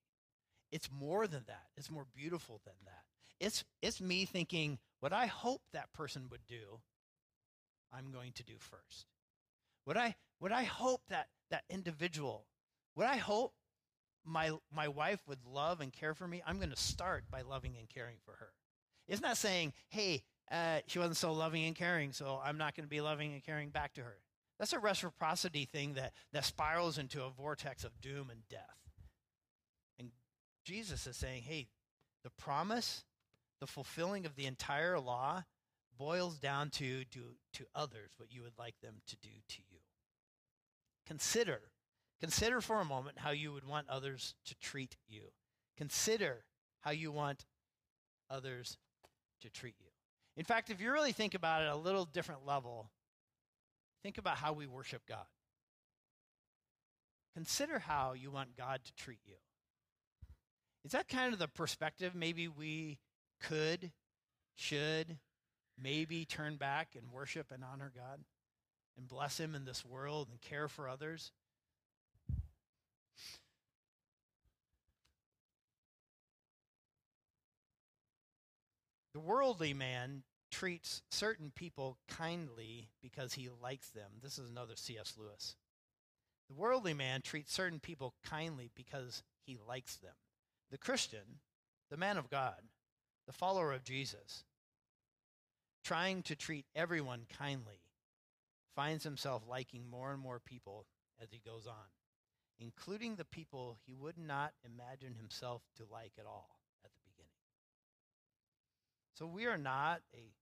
It's 0.72 0.88
more 0.90 1.28
than 1.28 1.44
that. 1.46 1.66
It's 1.76 1.90
more 1.90 2.06
beautiful 2.16 2.60
than 2.64 2.74
that. 2.86 3.04
It's, 3.38 3.62
it's 3.82 4.00
me 4.00 4.24
thinking, 4.24 4.78
what 4.98 5.12
I 5.12 5.26
hope 5.26 5.62
that 5.72 5.92
person 5.92 6.26
would 6.30 6.46
do, 6.48 6.80
I'm 7.92 8.10
going 8.10 8.32
to 8.32 8.42
do 8.42 8.54
first. 8.58 9.06
What 9.84 9.96
I, 9.96 10.16
what 10.38 10.50
I 10.50 10.64
hope 10.64 11.02
that 11.08 11.28
that 11.50 11.64
individual, 11.68 12.46
what 12.94 13.06
I 13.06 13.16
hope 13.16 13.52
my, 14.24 14.52
my 14.74 14.88
wife 14.88 15.20
would 15.26 15.44
love 15.44 15.80
and 15.80 15.92
care 15.92 16.14
for 16.14 16.26
me, 16.26 16.42
I'm 16.46 16.58
going 16.58 16.70
to 16.70 16.76
start 16.76 17.24
by 17.30 17.42
loving 17.42 17.76
and 17.78 17.88
caring 17.88 18.16
for 18.24 18.32
her. 18.32 18.50
It's 19.08 19.20
not 19.20 19.36
saying, 19.36 19.72
hey, 19.88 20.22
uh, 20.50 20.78
she 20.86 20.98
wasn't 20.98 21.16
so 21.16 21.32
loving 21.32 21.64
and 21.64 21.74
caring, 21.74 22.12
so 22.12 22.40
I'm 22.42 22.58
not 22.58 22.74
going 22.74 22.84
to 22.84 22.90
be 22.90 23.00
loving 23.00 23.32
and 23.32 23.42
caring 23.42 23.70
back 23.70 23.94
to 23.94 24.02
her. 24.02 24.18
That's 24.58 24.72
a 24.72 24.78
reciprocity 24.78 25.64
thing 25.64 25.94
that, 25.94 26.12
that 26.32 26.44
spirals 26.44 26.98
into 26.98 27.24
a 27.24 27.30
vortex 27.30 27.84
of 27.84 28.00
doom 28.00 28.30
and 28.30 28.40
death. 28.48 28.78
And 29.98 30.10
Jesus 30.64 31.06
is 31.06 31.16
saying, 31.16 31.42
hey, 31.42 31.68
the 32.22 32.30
promise, 32.30 33.04
the 33.60 33.66
fulfilling 33.66 34.24
of 34.24 34.36
the 34.36 34.46
entire 34.46 35.00
law 35.00 35.44
boils 35.98 36.38
down 36.38 36.70
to 36.70 37.04
do 37.10 37.20
to 37.54 37.64
others 37.74 38.10
what 38.16 38.32
you 38.32 38.42
would 38.42 38.58
like 38.58 38.74
them 38.82 38.94
to 39.06 39.16
do 39.16 39.30
to 39.48 39.58
you. 39.70 39.78
Consider 41.06 41.60
Consider 42.22 42.60
for 42.60 42.80
a 42.80 42.84
moment 42.84 43.18
how 43.18 43.32
you 43.32 43.52
would 43.52 43.66
want 43.66 43.88
others 43.88 44.36
to 44.44 44.54
treat 44.60 44.96
you. 45.08 45.22
Consider 45.76 46.44
how 46.82 46.92
you 46.92 47.10
want 47.10 47.46
others 48.30 48.78
to 49.40 49.50
treat 49.50 49.74
you. 49.80 49.88
In 50.36 50.44
fact, 50.44 50.70
if 50.70 50.80
you 50.80 50.92
really 50.92 51.10
think 51.10 51.34
about 51.34 51.62
it 51.62 51.68
a 51.68 51.74
little 51.74 52.04
different 52.04 52.46
level, 52.46 52.92
think 54.04 54.18
about 54.18 54.36
how 54.36 54.52
we 54.52 54.68
worship 54.68 55.02
God. 55.08 55.26
Consider 57.34 57.80
how 57.80 58.12
you 58.12 58.30
want 58.30 58.56
God 58.56 58.84
to 58.84 58.94
treat 58.94 59.18
you. 59.26 59.34
Is 60.84 60.92
that 60.92 61.08
kind 61.08 61.32
of 61.32 61.40
the 61.40 61.48
perspective 61.48 62.14
maybe 62.14 62.46
we 62.46 63.00
could, 63.40 63.90
should, 64.54 65.18
maybe 65.76 66.24
turn 66.24 66.54
back 66.54 66.90
and 66.96 67.10
worship 67.10 67.50
and 67.50 67.64
honor 67.64 67.90
God 67.92 68.20
and 68.96 69.08
bless 69.08 69.40
Him 69.40 69.56
in 69.56 69.64
this 69.64 69.84
world 69.84 70.28
and 70.30 70.40
care 70.40 70.68
for 70.68 70.88
others? 70.88 71.32
The 79.14 79.20
worldly 79.20 79.74
man 79.74 80.22
treats 80.50 81.02
certain 81.10 81.52
people 81.54 81.98
kindly 82.08 82.90
because 83.02 83.34
he 83.34 83.48
likes 83.62 83.90
them. 83.90 84.10
This 84.22 84.38
is 84.38 84.48
another 84.48 84.76
C.S. 84.76 85.14
Lewis. 85.18 85.56
The 86.48 86.54
worldly 86.54 86.94
man 86.94 87.22
treats 87.22 87.52
certain 87.52 87.80
people 87.80 88.14
kindly 88.24 88.70
because 88.74 89.22
he 89.44 89.58
likes 89.66 89.96
them. 89.96 90.14
The 90.70 90.78
Christian, 90.78 91.40
the 91.90 91.96
man 91.96 92.16
of 92.16 92.30
God, 92.30 92.62
the 93.26 93.32
follower 93.32 93.72
of 93.72 93.84
Jesus, 93.84 94.44
trying 95.84 96.22
to 96.22 96.36
treat 96.36 96.66
everyone 96.74 97.26
kindly, 97.38 97.80
finds 98.74 99.04
himself 99.04 99.42
liking 99.48 99.88
more 99.90 100.12
and 100.12 100.20
more 100.20 100.40
people 100.40 100.86
as 101.22 101.30
he 101.30 101.42
goes 101.44 101.66
on, 101.66 101.90
including 102.58 103.16
the 103.16 103.24
people 103.24 103.78
he 103.84 103.94
would 103.94 104.18
not 104.18 104.52
imagine 104.64 105.14
himself 105.14 105.62
to 105.76 105.84
like 105.90 106.12
at 106.18 106.26
all. 106.26 106.61
So 109.22 109.28
we 109.28 109.46
are 109.46 109.56
not 109.56 110.00
a, 110.12 110.32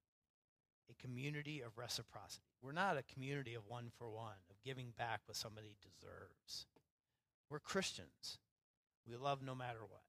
a 0.90 0.94
community 1.06 1.60
of 1.60 1.76
reciprocity. 1.76 2.46
We're 2.62 2.72
not 2.72 2.96
a 2.96 3.02
community 3.02 3.52
of 3.52 3.66
one 3.68 3.90
for 3.98 4.08
one, 4.08 4.40
of 4.50 4.56
giving 4.64 4.94
back 4.96 5.20
what 5.26 5.36
somebody 5.36 5.76
deserves. 5.82 6.64
We're 7.50 7.58
Christians. 7.58 8.38
We 9.06 9.18
love 9.18 9.42
no 9.42 9.54
matter 9.54 9.80
what. 9.86 10.00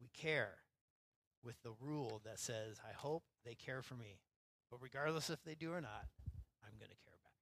We 0.00 0.08
care 0.08 0.54
with 1.44 1.62
the 1.62 1.70
rule 1.80 2.20
that 2.24 2.40
says, 2.40 2.80
I 2.84 2.92
hope 2.92 3.22
they 3.44 3.54
care 3.54 3.82
for 3.82 3.94
me. 3.94 4.18
But 4.68 4.82
regardless 4.82 5.30
if 5.30 5.44
they 5.44 5.54
do 5.54 5.70
or 5.70 5.80
not, 5.80 6.06
I'm 6.64 6.76
going 6.80 6.90
to 6.90 7.04
care 7.04 7.14
back. 7.22 7.38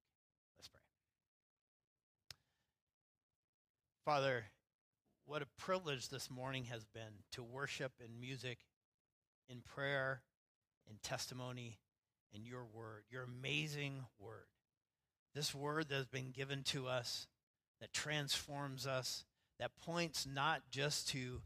Let's 0.59 0.67
pray. 0.67 0.81
Father, 4.05 4.43
what 5.25 5.41
a 5.41 5.47
privilege 5.57 6.09
this 6.09 6.29
morning 6.29 6.65
has 6.65 6.85
been 6.85 7.23
to 7.31 7.41
worship 7.41 7.93
in 7.99 8.19
music 8.19 8.59
in 9.51 9.61
prayer, 9.61 10.21
in 10.89 10.97
testimony, 11.03 11.77
in 12.33 12.45
your 12.45 12.63
word, 12.73 13.03
your 13.09 13.23
amazing 13.23 14.05
word. 14.19 14.45
This 15.35 15.53
word 15.53 15.89
that 15.89 15.95
has 15.95 16.05
been 16.07 16.31
given 16.31 16.63
to 16.63 16.87
us, 16.87 17.27
that 17.79 17.93
transforms 17.93 18.87
us, 18.87 19.25
that 19.59 19.71
points 19.85 20.25
not 20.25 20.61
just 20.71 21.09
to 21.09 21.41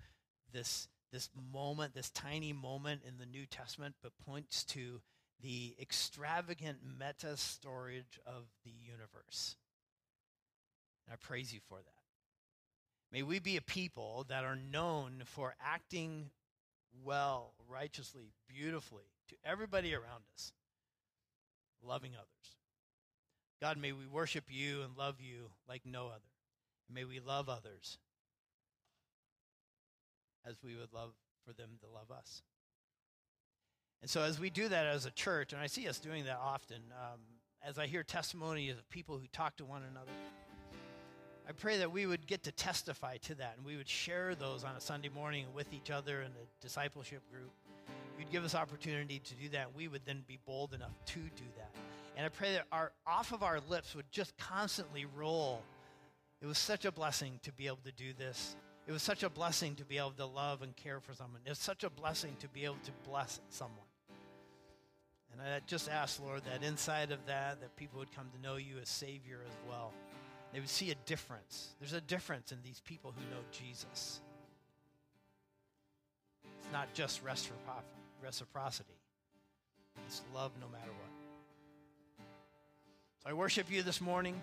this, 0.53 0.87
this 1.11 1.29
moment, 1.53 1.93
this 1.93 2.09
tiny 2.11 2.53
moment 2.53 3.01
in 3.07 3.17
the 3.17 3.25
New 3.25 3.45
Testament, 3.45 3.95
but 4.01 4.11
points 4.25 4.63
to 4.65 5.01
the 5.41 5.75
extravagant 5.81 6.77
meta 6.99 7.35
storage 7.37 8.19
of 8.25 8.43
the 8.63 8.71
universe. 8.71 9.55
And 11.05 11.13
I 11.13 11.17
praise 11.17 11.53
you 11.53 11.59
for 11.67 11.77
that. 11.77 11.91
May 13.11 13.21
we 13.21 13.39
be 13.39 13.57
a 13.57 13.61
people 13.61 14.25
that 14.29 14.43
are 14.43 14.55
known 14.55 15.23
for 15.25 15.55
acting 15.63 16.31
well, 17.03 17.53
righteously, 17.67 18.31
beautifully 18.47 19.03
to 19.29 19.35
everybody 19.43 19.93
around 19.93 20.23
us, 20.33 20.51
loving 21.83 22.11
others. 22.15 22.57
God, 23.61 23.77
may 23.77 23.91
we 23.91 24.05
worship 24.05 24.45
you 24.49 24.81
and 24.81 24.97
love 24.97 25.15
you 25.19 25.49
like 25.67 25.81
no 25.85 26.07
other. 26.07 26.21
May 26.93 27.05
we 27.05 27.19
love 27.19 27.49
others 27.49 27.97
as 30.47 30.55
we 30.63 30.75
would 30.75 30.93
love 30.93 31.11
for 31.45 31.53
them 31.53 31.71
to 31.81 31.87
love 31.87 32.11
us. 32.11 32.43
And 34.01 34.09
so, 34.09 34.21
as 34.21 34.39
we 34.39 34.49
do 34.49 34.67
that 34.69 34.85
as 34.85 35.05
a 35.05 35.11
church, 35.11 35.53
and 35.53 35.61
I 35.61 35.67
see 35.67 35.87
us 35.87 35.99
doing 35.99 36.25
that 36.25 36.37
often, 36.39 36.77
um, 36.91 37.19
as 37.63 37.79
I 37.79 37.87
hear 37.87 38.03
testimonies 38.03 38.73
of 38.73 38.87
people 38.89 39.17
who 39.17 39.25
talk 39.27 39.57
to 39.57 39.65
one 39.65 39.81
another, 39.89 40.11
I 41.47 41.51
pray 41.51 41.77
that 41.77 41.91
we 41.91 42.07
would 42.07 42.25
get 42.25 42.43
to 42.43 42.51
testify 42.51 43.17
to 43.17 43.35
that 43.35 43.53
and 43.57 43.65
we 43.65 43.77
would 43.77 43.87
share 43.87 44.33
those 44.33 44.63
on 44.63 44.75
a 44.75 44.81
Sunday 44.81 45.09
morning 45.09 45.45
with 45.53 45.71
each 45.73 45.91
other 45.91 46.21
in 46.21 46.31
the 46.33 46.47
discipleship 46.59 47.21
group. 47.31 47.51
You'd 48.17 48.31
give 48.31 48.43
us 48.43 48.55
opportunity 48.55 49.19
to 49.19 49.33
do 49.35 49.49
that. 49.49 49.67
and 49.67 49.75
We 49.75 49.87
would 49.87 50.01
then 50.05 50.23
be 50.27 50.39
bold 50.45 50.73
enough 50.73 50.93
to 51.07 51.19
do 51.19 51.43
that. 51.57 51.69
And 52.17 52.25
I 52.25 52.29
pray 52.29 52.53
that 52.53 52.65
our 52.71 52.91
off 53.05 53.31
of 53.31 53.43
our 53.43 53.59
lips 53.69 53.93
would 53.93 54.09
just 54.09 54.35
constantly 54.37 55.05
roll. 55.15 55.61
It 56.41 56.47
was 56.47 56.57
such 56.57 56.85
a 56.85 56.91
blessing 56.91 57.39
to 57.43 57.51
be 57.51 57.67
able 57.67 57.79
to 57.85 57.91
do 57.91 58.13
this. 58.17 58.55
It 58.87 58.91
was 58.91 59.03
such 59.03 59.23
a 59.23 59.29
blessing 59.29 59.75
to 59.75 59.85
be 59.85 59.97
able 59.97 60.11
to 60.11 60.25
love 60.25 60.61
and 60.61 60.75
care 60.75 60.99
for 60.99 61.13
someone. 61.13 61.41
It's 61.45 61.63
such 61.63 61.83
a 61.83 61.89
blessing 61.89 62.35
to 62.39 62.47
be 62.47 62.65
able 62.65 62.77
to 62.85 62.91
bless 63.07 63.39
someone. 63.49 63.77
And 65.33 65.41
I 65.41 65.59
just 65.67 65.89
ask, 65.89 66.21
Lord, 66.21 66.41
that 66.45 66.63
inside 66.63 67.11
of 67.11 67.25
that, 67.25 67.59
that 67.59 67.75
people 67.75 67.99
would 67.99 68.15
come 68.15 68.29
to 68.33 68.41
know 68.41 68.55
you 68.55 68.75
as 68.81 68.87
Savior 68.87 69.39
as 69.45 69.53
well. 69.69 69.91
They 70.55 70.61
would 70.61 70.69
see 70.69 70.89
a 70.89 70.95
difference. 71.05 71.75
There's 71.81 71.91
a 71.91 71.99
difference 71.99 72.53
in 72.53 72.59
these 72.63 72.79
people 72.85 73.13
who 73.13 73.21
know 73.29 73.41
Jesus. 73.51 74.21
It's 76.45 76.71
not 76.71 76.93
just 76.93 77.21
reciprocity, 77.21 78.95
it's 80.07 80.21
love 80.33 80.53
no 80.61 80.67
matter 80.69 80.91
what. 80.91 82.25
So 83.21 83.29
I 83.31 83.33
worship 83.33 83.69
you 83.69 83.83
this 83.83 83.99
morning. 83.99 84.41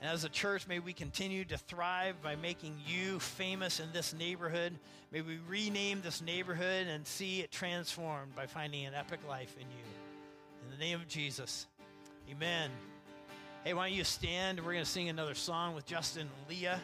And 0.00 0.10
as 0.10 0.24
a 0.24 0.30
church, 0.30 0.66
may 0.66 0.78
we 0.78 0.94
continue 0.94 1.44
to 1.44 1.58
thrive 1.58 2.22
by 2.22 2.36
making 2.36 2.74
you 2.86 3.18
famous 3.18 3.80
in 3.80 3.92
this 3.92 4.14
neighborhood. 4.14 4.72
May 5.12 5.20
we 5.20 5.40
rename 5.46 6.00
this 6.00 6.22
neighborhood 6.22 6.86
and 6.86 7.06
see 7.06 7.40
it 7.40 7.50
transformed 7.50 8.34
by 8.34 8.46
finding 8.46 8.86
an 8.86 8.94
epic 8.94 9.20
life 9.28 9.54
in 9.60 9.66
you. 9.66 9.84
In 10.64 10.70
the 10.70 10.82
name 10.82 10.98
of 10.98 11.06
Jesus, 11.06 11.66
amen. 12.30 12.70
Hey, 13.62 13.74
why 13.74 13.90
don't 13.90 13.96
you 13.98 14.04
stand? 14.04 14.58
We're 14.58 14.72
going 14.72 14.86
to 14.86 14.90
sing 14.90 15.10
another 15.10 15.34
song 15.34 15.74
with 15.74 15.84
Justin 15.84 16.22
and 16.22 16.30
Leah. 16.48 16.80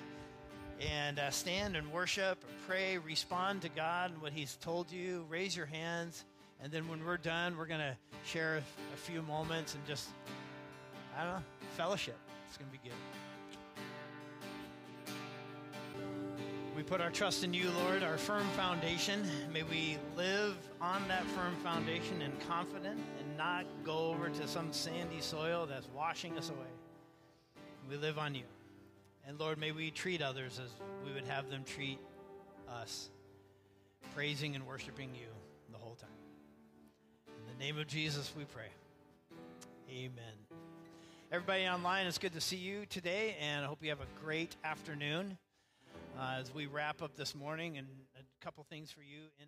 And 0.78 1.18
uh, 1.18 1.30
stand 1.30 1.74
and 1.74 1.90
worship, 1.90 2.44
pray, 2.68 2.98
respond 2.98 3.62
to 3.62 3.70
God 3.70 4.10
and 4.10 4.20
what 4.20 4.34
He's 4.34 4.56
told 4.56 4.92
you. 4.92 5.24
Raise 5.30 5.56
your 5.56 5.64
hands. 5.64 6.26
And 6.62 6.70
then 6.70 6.86
when 6.86 7.02
we're 7.02 7.16
done, 7.16 7.56
we're 7.56 7.64
going 7.64 7.80
to 7.80 7.96
share 8.26 8.60
a 8.92 8.96
few 8.98 9.22
moments 9.22 9.74
and 9.74 9.86
just, 9.86 10.10
I 11.18 11.24
don't 11.24 11.32
know, 11.36 11.42
fellowship. 11.78 12.18
It's 12.46 12.58
going 12.58 12.70
to 12.70 12.76
be 12.76 12.86
good. 12.86 12.92
We 16.76 16.82
put 16.82 17.00
our 17.00 17.10
trust 17.10 17.42
in 17.42 17.54
you, 17.54 17.70
Lord, 17.84 18.02
our 18.02 18.18
firm 18.18 18.46
foundation. 18.48 19.26
May 19.50 19.62
we 19.62 19.96
live 20.14 20.54
on 20.82 21.08
that 21.08 21.24
firm 21.28 21.56
foundation 21.62 22.20
and 22.20 22.38
confident 22.46 23.00
not 23.36 23.66
go 23.84 24.10
over 24.10 24.28
to 24.28 24.48
some 24.48 24.72
sandy 24.72 25.20
soil 25.20 25.66
that's 25.66 25.88
washing 25.94 26.36
us 26.38 26.50
away. 26.50 26.66
We 27.88 27.96
live 27.96 28.18
on 28.18 28.34
you. 28.34 28.44
And 29.26 29.38
Lord, 29.38 29.58
may 29.58 29.72
we 29.72 29.90
treat 29.90 30.22
others 30.22 30.60
as 30.62 30.70
we 31.04 31.12
would 31.12 31.26
have 31.26 31.50
them 31.50 31.64
treat 31.64 31.98
us, 32.68 33.10
praising 34.14 34.54
and 34.54 34.66
worshiping 34.66 35.10
you 35.14 35.28
the 35.70 35.78
whole 35.78 35.94
time. 35.94 36.08
In 37.26 37.58
the 37.58 37.64
name 37.64 37.78
of 37.78 37.86
Jesus, 37.86 38.32
we 38.36 38.44
pray. 38.44 38.68
Amen. 39.90 40.60
Everybody 41.32 41.66
online, 41.66 42.06
it's 42.06 42.18
good 42.18 42.34
to 42.34 42.40
see 42.40 42.56
you 42.56 42.86
today, 42.86 43.36
and 43.40 43.64
I 43.64 43.68
hope 43.68 43.82
you 43.82 43.90
have 43.90 44.00
a 44.00 44.24
great 44.24 44.54
afternoon 44.64 45.36
uh, 46.18 46.36
as 46.40 46.54
we 46.54 46.66
wrap 46.66 47.02
up 47.02 47.16
this 47.16 47.34
morning 47.34 47.78
and 47.78 47.86
a 48.16 48.44
couple 48.44 48.64
things 48.70 48.90
for 48.90 49.02
you 49.02 49.22
in 49.40 49.46